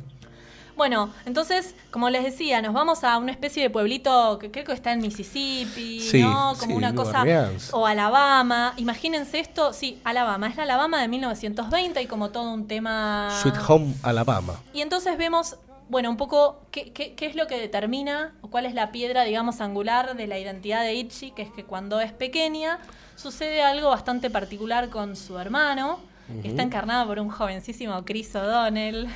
[0.76, 4.72] Bueno, entonces, como les decía, nos vamos a una especie de pueblito que creo que
[4.72, 6.54] está en Mississippi, Sí, ¿no?
[6.58, 7.20] Como sí, una cosa.
[7.20, 7.70] Orleans.
[7.72, 8.74] O Alabama.
[8.76, 10.48] Imagínense esto, sí, Alabama.
[10.48, 13.28] Es la Alabama de 1920 y como todo un tema.
[13.42, 14.54] Sweet Home Alabama.
[14.72, 15.56] Y entonces vemos,
[15.88, 19.22] bueno, un poco qué, qué- qué es lo que determina o cuál es la piedra,
[19.24, 22.78] digamos, angular de la identidad de Itchy, que es que cuando es pequeña
[23.16, 26.00] sucede algo bastante particular con su hermano.
[26.42, 26.60] Está Ujú.
[26.62, 29.08] encarnado por un jovencísimo Chris O'Donnell.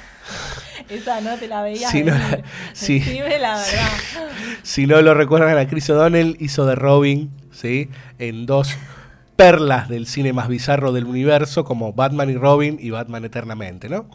[0.90, 2.44] Esa no te la veías Si no- la verdad.
[4.62, 7.88] Si no lo recuerdan, a Chris O'Donnell hizo de Robin, ¿sí?
[8.18, 8.76] En dos
[9.36, 14.06] perlas del cine más bizarro del universo, como Batman y Robin y Batman Eternamente, ¿no?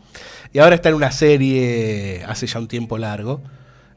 [0.51, 3.41] Y ahora está en una serie hace ya un tiempo largo.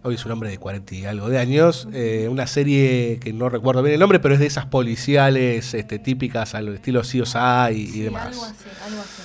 [0.06, 1.88] Hoy es un hombre de 40 y algo de años.
[1.92, 5.98] eh, una serie que no recuerdo bien el nombre, pero es de esas policiales este,
[5.98, 8.26] típicas al estilo CSI y, y Sí, demás.
[8.28, 9.22] Algo así, algo así.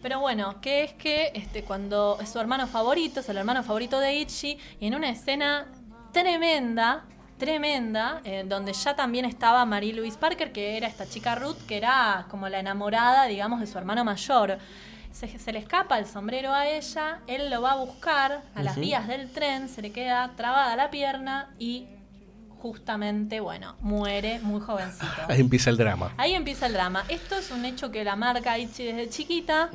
[0.00, 4.00] Pero bueno, que es que este, cuando es su hermano favorito, es el hermano favorito
[4.00, 5.66] de Itchy, y en una escena
[6.12, 7.04] tremenda,
[7.38, 11.76] tremenda, eh, donde ya también estaba Marie Louise Parker, que era esta chica Ruth, que
[11.76, 14.56] era como la enamorada, digamos, de su hermano mayor.
[15.12, 18.76] Se, se le escapa el sombrero a ella, él lo va a buscar a las
[18.76, 21.86] vías del tren, se le queda trabada la pierna y
[22.62, 25.06] justamente, bueno, muere muy jovencito.
[25.28, 26.14] Ahí empieza el drama.
[26.16, 27.04] Ahí empieza el drama.
[27.08, 29.68] Esto es un hecho que la marca Itchy desde chiquita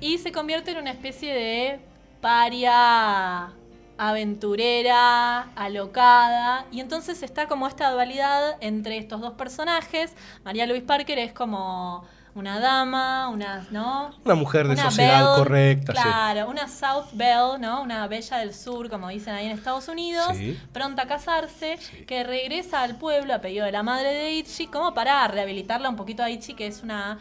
[0.00, 1.80] y se convierte en una especie de
[2.22, 3.52] paria
[3.98, 6.64] aventurera, alocada.
[6.72, 10.14] Y entonces está como esta dualidad entre estos dos personajes.
[10.42, 14.10] María Louise Parker es como una dama, una, ¿no?
[14.24, 16.00] Una mujer de Una sociedad belle, correcta, sí.
[16.02, 17.82] Claro, una South Belle, ¿no?
[17.82, 20.58] Una bella del sur, como dicen ahí en Estados Unidos, Sí.
[20.72, 24.94] pronta a casarse, que regresa al pueblo a pedido de la madre de Itchy, como
[24.94, 27.18] para rehabilitarla un poquito a Itchy, que es una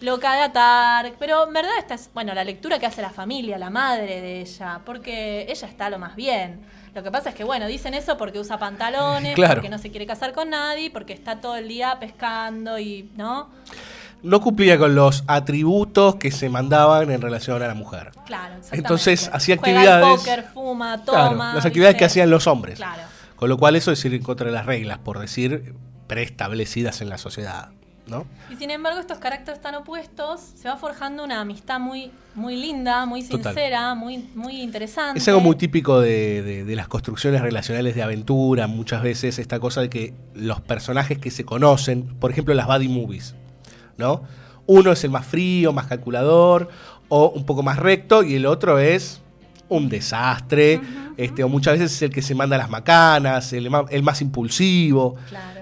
[0.00, 1.12] loca de atar.
[1.18, 4.40] Pero en verdad esta es, bueno, la lectura que hace la familia, la madre de
[4.42, 6.60] ella, porque ella está lo más bien.
[6.94, 9.54] Lo que pasa es que, bueno, dicen eso porque usa pantalones, Claro.
[9.54, 13.48] porque no se quiere casar con nadie, porque está todo el día pescando y, ¿no?
[14.22, 18.10] No cumplía con los atributos que se mandaban en relación a la mujer.
[18.26, 18.76] Claro, exactamente.
[18.76, 20.18] Entonces hacía Juega actividades.
[20.20, 21.54] póker, fuma, Claro, toma.
[21.54, 21.98] las actividades ¿viste?
[22.00, 22.76] que hacían los hombres.
[22.76, 23.02] Claro.
[23.36, 25.74] Con lo cual eso es ir en contra de las reglas, por decir,
[26.08, 27.68] preestablecidas en la sociedad.
[28.08, 28.24] ¿no?
[28.50, 33.04] Y sin embargo, estos caracteres tan opuestos, se va forjando una amistad muy, muy linda,
[33.04, 33.52] muy Total.
[33.52, 35.18] sincera, muy, muy interesante.
[35.20, 39.60] Es algo muy típico de, de- de las construcciones relacionales de aventura, muchas veces esta
[39.60, 43.34] cosa de que los personajes que se conocen, por ejemplo las buddy movies,
[43.98, 44.22] ¿no?
[44.66, 46.68] Uno es el más frío, más calculador,
[47.08, 49.20] o un poco más recto, y el otro es
[49.68, 50.80] un desastre,
[51.18, 55.16] este, o muchas veces es el que se manda las macanas, el, más impulsivo.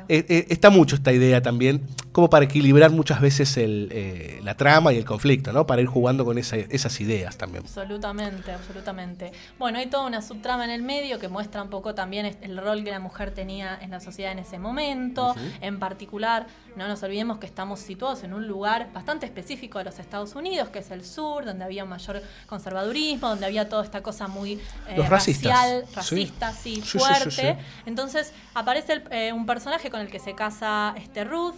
[0.08, 4.54] Eh, eh, está mucho esta idea también, como para equilibrar muchas veces el, eh, la
[4.56, 5.66] trama y el conflicto, ¿no?
[5.66, 7.64] Para ir jugando con esa- esas ideas también.
[7.64, 9.32] Absolutamente, absolutamente.
[9.58, 12.84] Bueno, hay toda una subtrama en el medio que muestra un poco también el rol
[12.84, 15.34] que la mujer tenía en la sociedad en ese momento.
[15.60, 16.46] En particular,
[16.76, 20.68] no nos olvidemos que estamos situados en un lugar bastante específico de los Estados Unidos,
[20.68, 24.60] que es el sur, donde había un mayor conservadurismo, donde había toda esta cosa muy
[24.96, 25.45] Los racistas
[25.94, 27.56] racista, sí, fuerte.
[27.86, 31.54] Entonces aparece el- eh, un personaje con el que se casa este Ruth,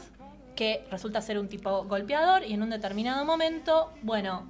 [0.57, 4.47] que resulta ser un tipo golpeador y en un determinado momento, bueno,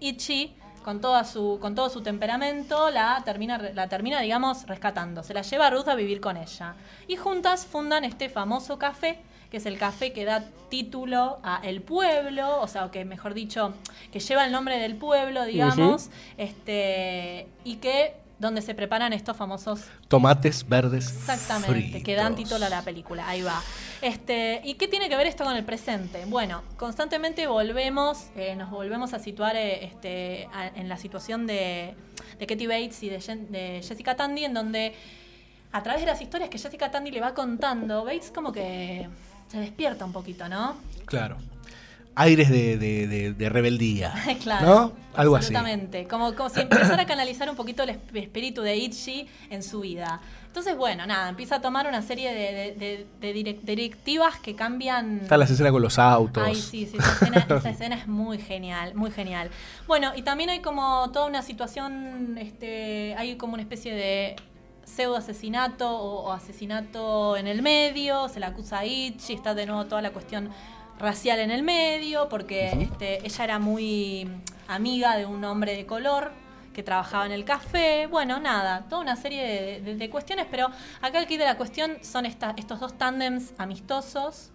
[0.00, 0.54] Ichi
[0.84, 5.42] con toda su con todo su temperamento la termina la termina digamos rescatando, se la
[5.42, 6.74] lleva a Ruth a vivir con ella.
[7.06, 11.82] Y juntas fundan este famoso café que es el café que da título a el
[11.82, 13.74] pueblo, o sea, que mejor dicho,
[14.12, 16.08] que lleva el nombre del pueblo, digamos,
[16.38, 21.08] este y que donde se preparan estos famosos Tomates verdes.
[21.10, 22.02] Exactamente, fritos.
[22.02, 23.28] que dan título a la película.
[23.28, 23.62] Ahí va.
[24.02, 26.24] Este, ¿Y qué tiene que ver esto con el presente?
[26.24, 31.94] Bueno, constantemente volvemos, eh, nos volvemos a situar eh, este, a- en la situación de,
[32.38, 34.94] de Katie Bates y de, Jen- de Jessica Tandy, en donde
[35.72, 39.06] a través de las historias que Jessica Tandy le va contando, Bates como que
[39.48, 40.76] se despierta un poquito, ¿no?
[41.04, 41.36] Claro.
[42.16, 44.12] Aires de, de- de- de rebeldía.
[44.42, 44.66] claro.
[44.66, 44.92] ¿No?
[45.14, 45.46] Algo así.
[45.54, 46.06] Absolutamente.
[46.06, 49.80] Como, como si empezara a canalizar un poquito el esp- espíritu de Itchy en su
[49.80, 50.20] vida.
[50.46, 54.54] Entonces, bueno, nada, empieza a tomar una serie de, de- de- de direc- directivas que
[54.56, 55.20] cambian.
[55.22, 56.42] Está la escena con los autos.
[56.44, 59.50] Ay, sí, sí, esa escena, esa escena es muy genial, muy genial.
[59.86, 64.36] Bueno, y también hay como toda una situación, este, hay como una especie de
[64.84, 69.66] pseudo asesinato o, o asesinato en el medio, se la acusa a Itchy, está de
[69.66, 70.50] nuevo toda la cuestión
[71.00, 74.28] racial en el medio, porque este, ella era muy
[74.68, 76.32] amiga de un hombre de color
[76.72, 80.68] que trabajaba en el café, bueno, nada, toda una serie de, de- de cuestiones, pero
[81.00, 84.50] acá el kit de la cuestión son esta- estos dos tándems amistosos,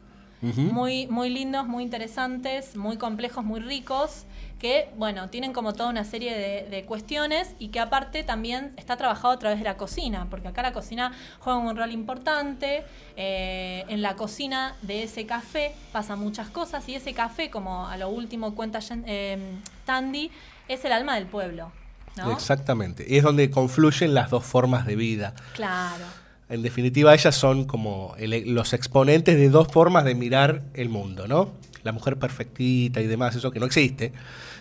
[0.72, 4.26] muy, muy lindos, muy interesantes, muy complejos, muy ricos,
[4.66, 8.98] que, bueno, tienen como toda una serie de, de cuestiones y que aparte también está
[8.98, 12.84] trabajado a través de la cocina, porque acá la cocina juega un rol importante.
[13.16, 17.96] eh, en la cocina de ese café pasan muchas cosas y ese café, como a
[17.98, 19.38] lo último cuenta eh,
[19.86, 20.32] Tandy,
[20.68, 21.72] es el alma del pueblo.
[22.18, 22.32] ¿no?
[22.32, 23.06] Exactamente.
[23.08, 25.34] Y es donde confluyen las dos formas de vida.
[25.54, 26.06] Claro.
[26.50, 31.28] En definitiva, ellas son como el- los exponentes de dos formas de mirar el mundo,
[31.28, 31.52] ¿no?
[31.84, 34.12] La mujer perfectita y demás, eso que no existe,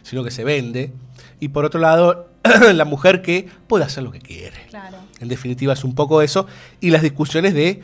[0.05, 0.93] sino que se vende.
[1.40, 2.28] Y por otro lado,
[2.72, 4.66] la mujer que puede hacer lo que quiere.
[4.68, 4.98] Claro.
[5.18, 6.47] En definitiva, es un poco eso.
[6.81, 7.82] Y las discusiones de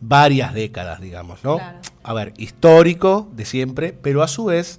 [0.00, 1.56] varias décadas, digamos, ¿no?
[1.56, 1.78] Claro.
[2.04, 4.78] A ver, histórico de siempre, pero a su vez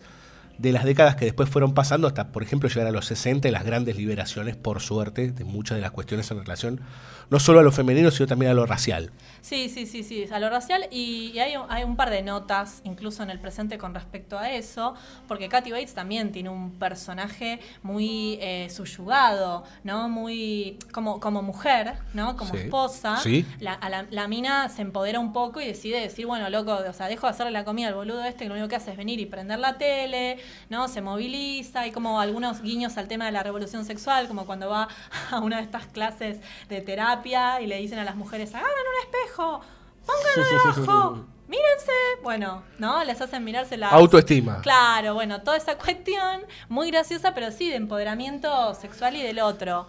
[0.57, 3.51] de las décadas que después fueron pasando hasta, por ejemplo, llegar a los 60 y
[3.51, 6.81] las grandes liberaciones, por suerte, de muchas de las cuestiones en relación
[7.29, 9.11] no solo a lo femenino, sino también a lo racial.
[9.43, 12.21] Sí, sí, sí, sí, a lo racial y, y hay, un- hay un par de
[12.21, 14.93] notas incluso en el presente con respecto a eso,
[15.27, 20.07] porque Kathy Bates también tiene un personaje muy eh, subyugado, ¿no?
[20.07, 22.37] Muy como, como mujer, ¿no?
[22.37, 23.17] Como Sí, esposa.
[23.17, 23.45] sí.
[23.59, 26.93] La, a la, la mina se empodera un poco y decide decir, bueno, loco, o
[26.93, 28.97] sea, dejo de hacerle la comida al boludo este que lo único que hace es
[28.97, 30.37] venir y prender la tele,
[30.69, 30.87] ¿no?
[30.87, 34.87] Se moviliza, hay como algunos guiños al tema de la revolución sexual, como cuando va
[35.31, 36.39] a una de estas clases
[36.69, 40.49] de terapia y le dicen a las mujeres, hagan un espejo, pónganlo
[40.85, 41.91] debajo, mírense.
[42.21, 43.03] Bueno, ¿no?
[43.03, 44.61] Les hacen mirarse la Autoestima.
[44.61, 49.87] Claro, bueno, toda esa cuestión muy graciosa, pero sí de empoderamiento sexual y del otro.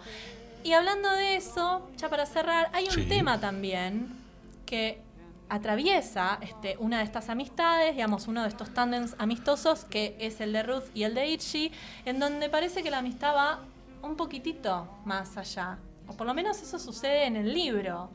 [0.63, 3.05] Y hablando de eso, ya para cerrar, hay un Sí.
[3.07, 4.17] tema también
[4.65, 5.01] que
[5.47, 10.51] atraviesa este, una de estas amistades, digamos, uno de estos tándems amistosos, que es el
[10.53, 11.71] de Ruth y el de Itchy,
[12.05, 13.59] en donde parece que la amistad va
[14.01, 15.77] un poquitito más allá.
[16.07, 18.09] O por lo menos eso sucede en el libro.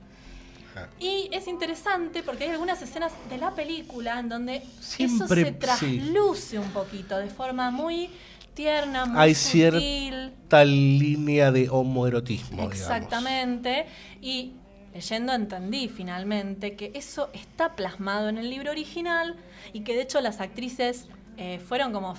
[0.98, 4.62] Y es interesante porque hay algunas escenas de la película en donde
[4.98, 5.52] eso se sí.
[5.52, 8.10] trasluce un poquito, de forma muy
[8.55, 9.80] tierna, muy Hay sutil.
[9.80, 12.74] cierta línea de homoerotismo, digamos.
[12.74, 13.86] Exactamente.
[14.20, 14.52] Y
[14.92, 19.36] leyendo entendí finalmente que eso está plasmado en el libro original
[19.72, 21.06] y que de hecho las actrices
[21.36, 22.14] eh, fueron como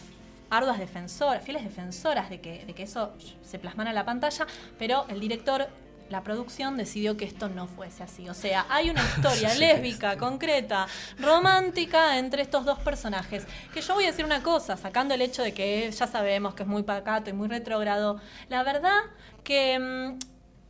[0.49, 4.45] arduas defensoras, fieles defensoras de que, de que eso se plasmara en la pantalla,
[4.77, 5.67] pero el director,
[6.11, 8.29] la producción decidió que esto no fuese así.
[8.29, 10.85] O sea, hay una historia lésbica, concreta,
[11.19, 13.47] romántica entre estos dos personajes.
[13.73, 16.63] Que yo voy a decir una cosa, sacando el hecho de que ya sabemos que
[16.63, 18.19] es muy pacato y muy retrógrado,
[18.49, 18.97] la verdad
[19.43, 20.19] que mm,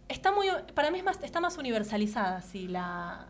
[0.07, 3.25] está muy, para mí es más, está más universalizada sí, la,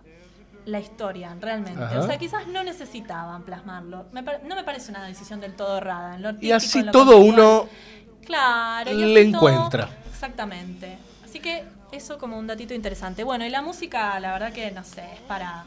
[0.66, 1.82] la historia, realmente.
[1.84, 2.00] Ajá.
[2.02, 4.06] O sea, quizás no necesitaban plasmarlo.
[4.12, 6.16] Me no me parece una decisión del todo errada.
[6.16, 7.68] en lo Y así en lo todo uno
[8.26, 9.90] Claro, y le así todo- encuentra.
[10.12, 10.98] exactamente.
[11.26, 13.23] Así que eso como un datito interesante.
[13.23, 15.65] Bueno, y la música, la verdad que no sé, es para.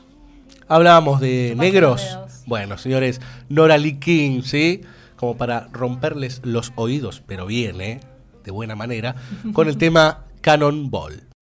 [0.69, 2.03] Hablábamos de negros.
[2.47, 4.83] Bueno, señores, Nora Lee King, ¿sí?
[5.17, 8.01] Como para romperles los oídos, pero bien, ¿eh?
[8.45, 9.15] De buena manera,
[9.53, 11.34] con el tema Cannonball.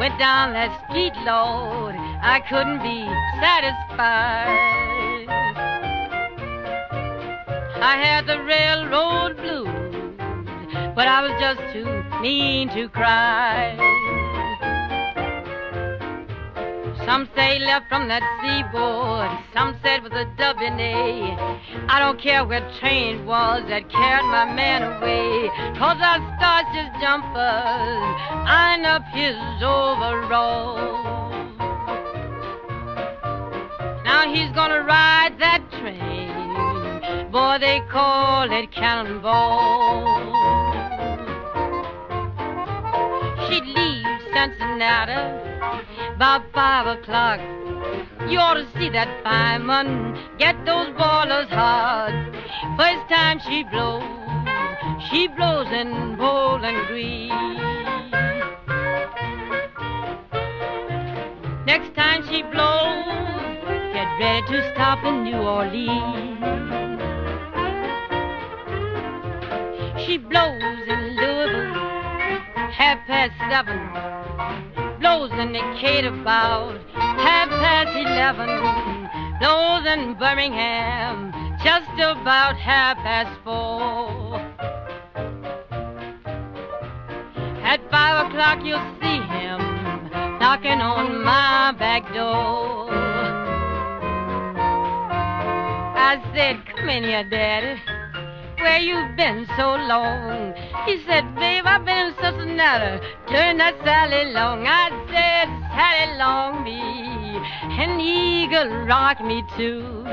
[0.00, 3.04] Went down that street, Lord, I couldn't be
[3.38, 5.28] satisfied.
[7.82, 10.16] I had the railroad blues,
[10.94, 13.76] but I was just too mean to cry.
[17.06, 20.26] Some say left from that seaboard, some said with a.
[21.88, 25.48] I don't care where train was that carried my man away.
[25.78, 28.00] Cause I starched his jumpers,
[28.46, 31.00] ironed up his overalls.
[34.04, 40.04] Now he's gonna ride that train, boy they call it cannonball.
[43.48, 45.50] She'd leave Cincinnati
[46.20, 47.40] about five o'clock.
[48.28, 52.12] You ought to see that fireman get those boilers hot.
[52.76, 54.04] First time she blows,
[55.08, 57.30] she blows in Bowling Green.
[61.64, 63.06] Next time she blows,
[63.94, 66.36] get ready to stop in New Orleans.
[70.04, 71.72] She blows in Louisville,
[72.76, 73.90] half past seven
[75.00, 78.48] blows in Decatur about half past eleven.
[79.40, 81.32] Blows in Birmingham
[81.64, 84.38] just about half past four.
[87.64, 89.58] At five o'clock you'll see him
[90.38, 92.90] knocking on my back door.
[95.96, 97.99] I said, come in here, Daddy.
[98.60, 100.54] Where you've been so long?
[100.84, 103.06] He said, babe, I've been in Cincinnati.
[103.28, 104.66] Turn that Sally Long.
[104.66, 107.00] I said, Sally Long me.
[107.80, 110.04] An eagle rock me too.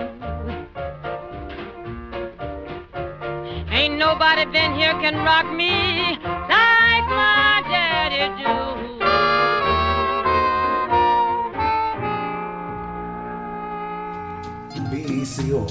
[3.69, 8.77] Ain't nobody been here can rock me like my daddy do.
[14.89, 15.67] BSO,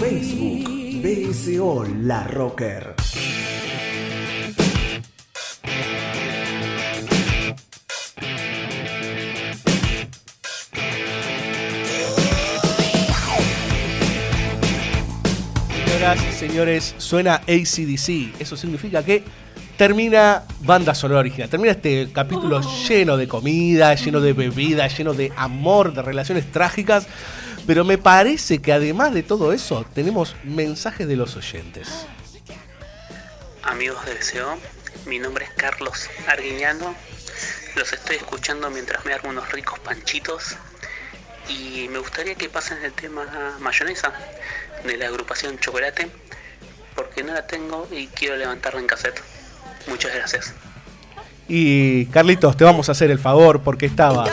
[0.00, 0.66] Facebook
[1.02, 2.94] BSO La Rocker.
[16.08, 18.40] Señoras y señores, suena ACDC.
[18.40, 19.22] Eso significa que
[19.76, 21.50] termina banda sonora original.
[21.50, 27.06] Termina este capítulo lleno de comida, lleno de bebida, lleno de amor, de relaciones trágicas.
[27.66, 32.06] Pero me parece que además de todo eso, tenemos mensajes de los oyentes.
[33.64, 34.56] Amigos de BCO,
[35.04, 36.94] mi nombre es Carlos Arguiñano.
[37.76, 40.56] Los estoy escuchando mientras me hago unos ricos panchitos.
[41.50, 44.10] Y me gustaría que pasen el tema mayonesa
[44.84, 46.08] de la agrupación Chocolate,
[46.94, 49.20] porque no la tengo y quiero levantarla en cassette.
[49.86, 50.54] Muchas gracias.
[51.48, 54.26] Y Carlitos, te vamos a hacer el favor porque estaba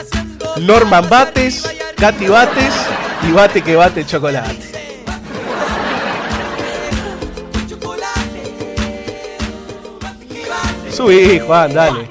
[0.60, 1.66] Norman Bates,
[1.96, 2.74] Katy Bates
[3.26, 4.76] y Bate que bate chocolate.
[10.90, 12.10] Subí, Juan, dale.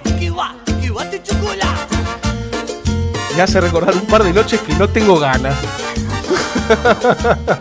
[3.35, 5.55] Me hace recordar un par de noches que no tengo ganas.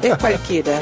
[0.02, 0.80] Es cualquiera.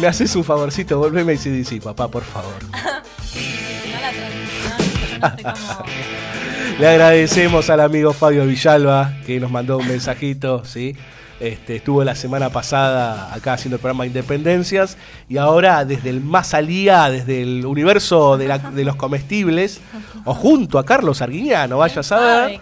[0.00, 2.54] Me haces un favorcito, volveme a ACDC, papá, por favor.
[6.78, 10.96] Le agradecemos al amigo Fabio Villalba que nos mandó un mensajito, ¿sí?
[11.40, 16.52] Este, estuvo la semana pasada acá haciendo el programa Independencias y ahora desde el más
[16.52, 19.80] allá, desde el universo de, la- de los comestibles,
[20.26, 22.60] o junto a Carlos Arguiñano, vaya a saber.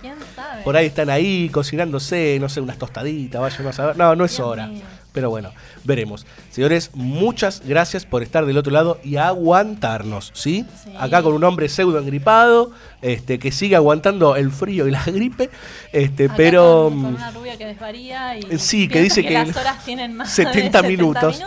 [0.65, 3.97] Por ahí están ahí cocinándose, no sé, unas tostaditas, vaya a saber.
[3.97, 4.71] No, no es hora.
[5.13, 5.53] Pero bueno,
[5.85, 6.27] veremos.
[6.51, 10.67] Señores, muchas gracias por estar del otro lado y aguantarnos, ¿sí?
[10.99, 15.51] Acá con un hombre pseudo engripado, este, que sigue aguantando el frío y la gripe,
[15.93, 19.33] este, Acá pero con, con mm, una rubia que desvaría y Sí, que dice que
[19.33, 21.43] las horas tienen más 70 de minutos.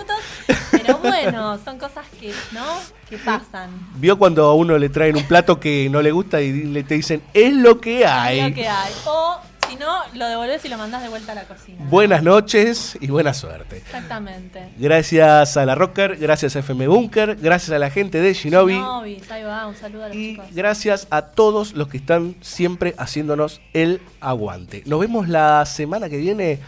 [0.71, 2.65] Pero bueno, son cosas que, ¿no?
[3.09, 3.69] Que pasan.
[3.95, 6.95] vio cuando a uno le traen un plato que no le gusta y le te
[6.95, 8.39] dicen, es lo que hay.
[8.39, 8.93] Es lo que hay.
[9.05, 11.77] O si no, lo devolves y lo mandás de vuelta a la cocina.
[11.89, 13.77] Buenas noches y buena suerte.
[13.77, 14.69] Exactamente.
[14.77, 18.73] Gracias a la Rocker, gracias a FM Bunker, gracias a la gente de Shinobi.
[18.73, 20.45] Shinobi, ahí va, un saludo a los chicos.
[20.51, 24.83] Gracias a todos los que están siempre haciéndonos el aguante.
[24.85, 26.59] Nos vemos la semana que viene.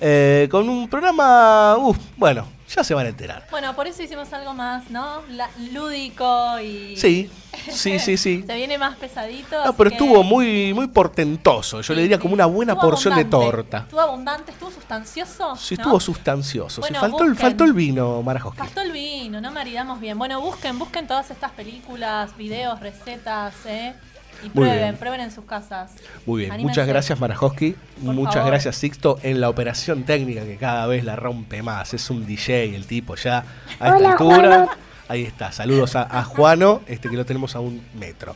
[0.00, 3.46] eh, con un programa, uf, bueno, ya se van a enterar.
[3.50, 5.22] Bueno, por eso hicimos algo más, ¿no?
[5.30, 6.96] La- lúdico y.
[6.96, 7.30] Sí,
[7.70, 8.44] sí, sí, sí.
[8.46, 9.64] Se viene más pesadito.
[9.64, 11.80] No, pero que estuvo muy, muy portentoso.
[11.80, 13.78] Yo le diría como una buena estuvo porción de torta.
[13.78, 15.56] Estuvo abundante, estuvo sustancioso.
[15.56, 15.82] Sí, ¿no?
[15.82, 16.80] estuvo sustancioso.
[16.80, 17.48] Bueno, faltó, el, busquen.
[17.50, 18.58] faltó el vino, Marajoski.
[18.58, 20.18] Faltó el vino, no maridamos bien.
[20.18, 23.94] Bueno, busquen, busquen todas estas películas, videos, recetas, ¿eh?
[24.42, 24.96] Y Muy prueben, bien.
[24.96, 25.92] prueben en sus casas.
[26.26, 26.70] Muy bien, Anímense.
[26.80, 28.50] muchas gracias Marajoski, Por muchas favor.
[28.50, 31.94] gracias Sixto en la operación técnica que cada vez la rompe más.
[31.94, 33.38] Es un DJ el tipo ya
[33.80, 34.36] a esta Hola, altura.
[34.36, 34.68] Juano.
[35.08, 38.34] Ahí está, saludos a, a Juano, este que lo tenemos a un metro.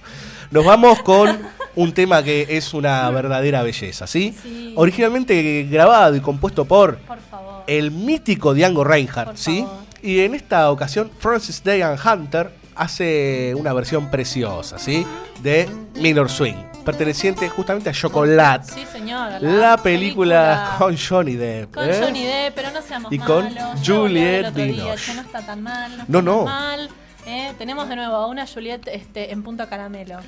[0.53, 1.37] Nos vamos con
[1.75, 4.33] un tema que es una verdadera belleza, ¿sí?
[4.41, 4.73] Sí.
[4.77, 7.65] Originalmente grabado y compuesto por, Por favor.
[7.67, 9.63] el mítico Django Reinhardt, Por ¿sí?
[9.63, 9.81] favor.
[10.03, 15.07] Y en esta ocasión Francis Dagan Hunter hace una versión preciosa, ¿sí?
[15.43, 18.73] De Minor Swing, perteneciente justamente a Chocolate.
[18.73, 19.39] Sí, señora.
[19.41, 21.75] La película con Johnny Depp.
[21.75, 21.99] Con ¿eh?
[22.01, 23.81] Johnny Depp, pero no seamos Y con malos.
[23.87, 25.15] Juliette Binoche.
[25.15, 26.05] no está tan mal.
[26.09, 26.45] No, No, está tan no.
[26.45, 26.89] mal.
[27.27, 27.53] ¿eh?
[27.59, 30.19] Tenemos de nuevo a una Juliette este, en punto caramelo.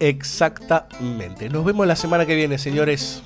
[0.00, 1.48] Exactamente.
[1.48, 3.22] Nos vemos la semana que viene, señores.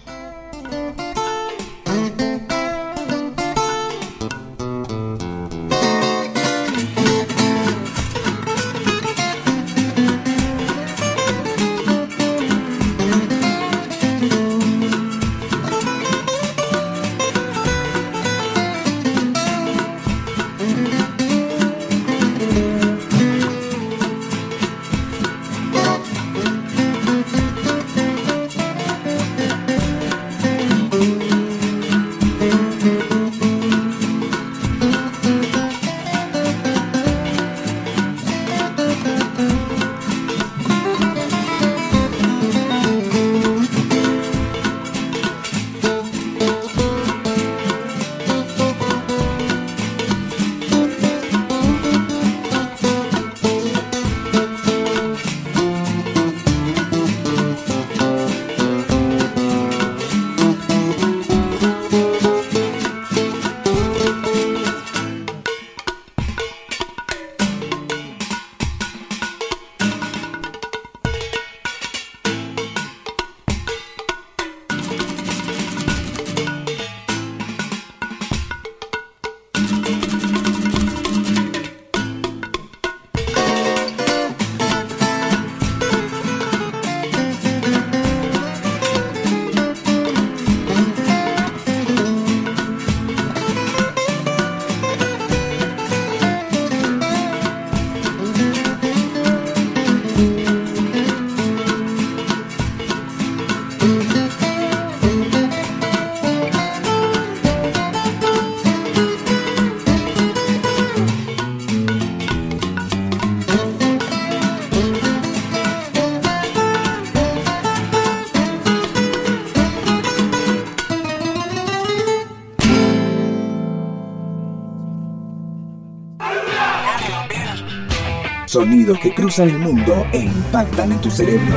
[128.58, 131.56] Sonidos que cruzan el mundo e impactan en tu cerebro.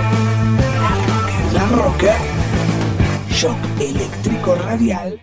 [1.51, 2.15] La Roca.
[3.27, 5.19] Shock eléctrico radial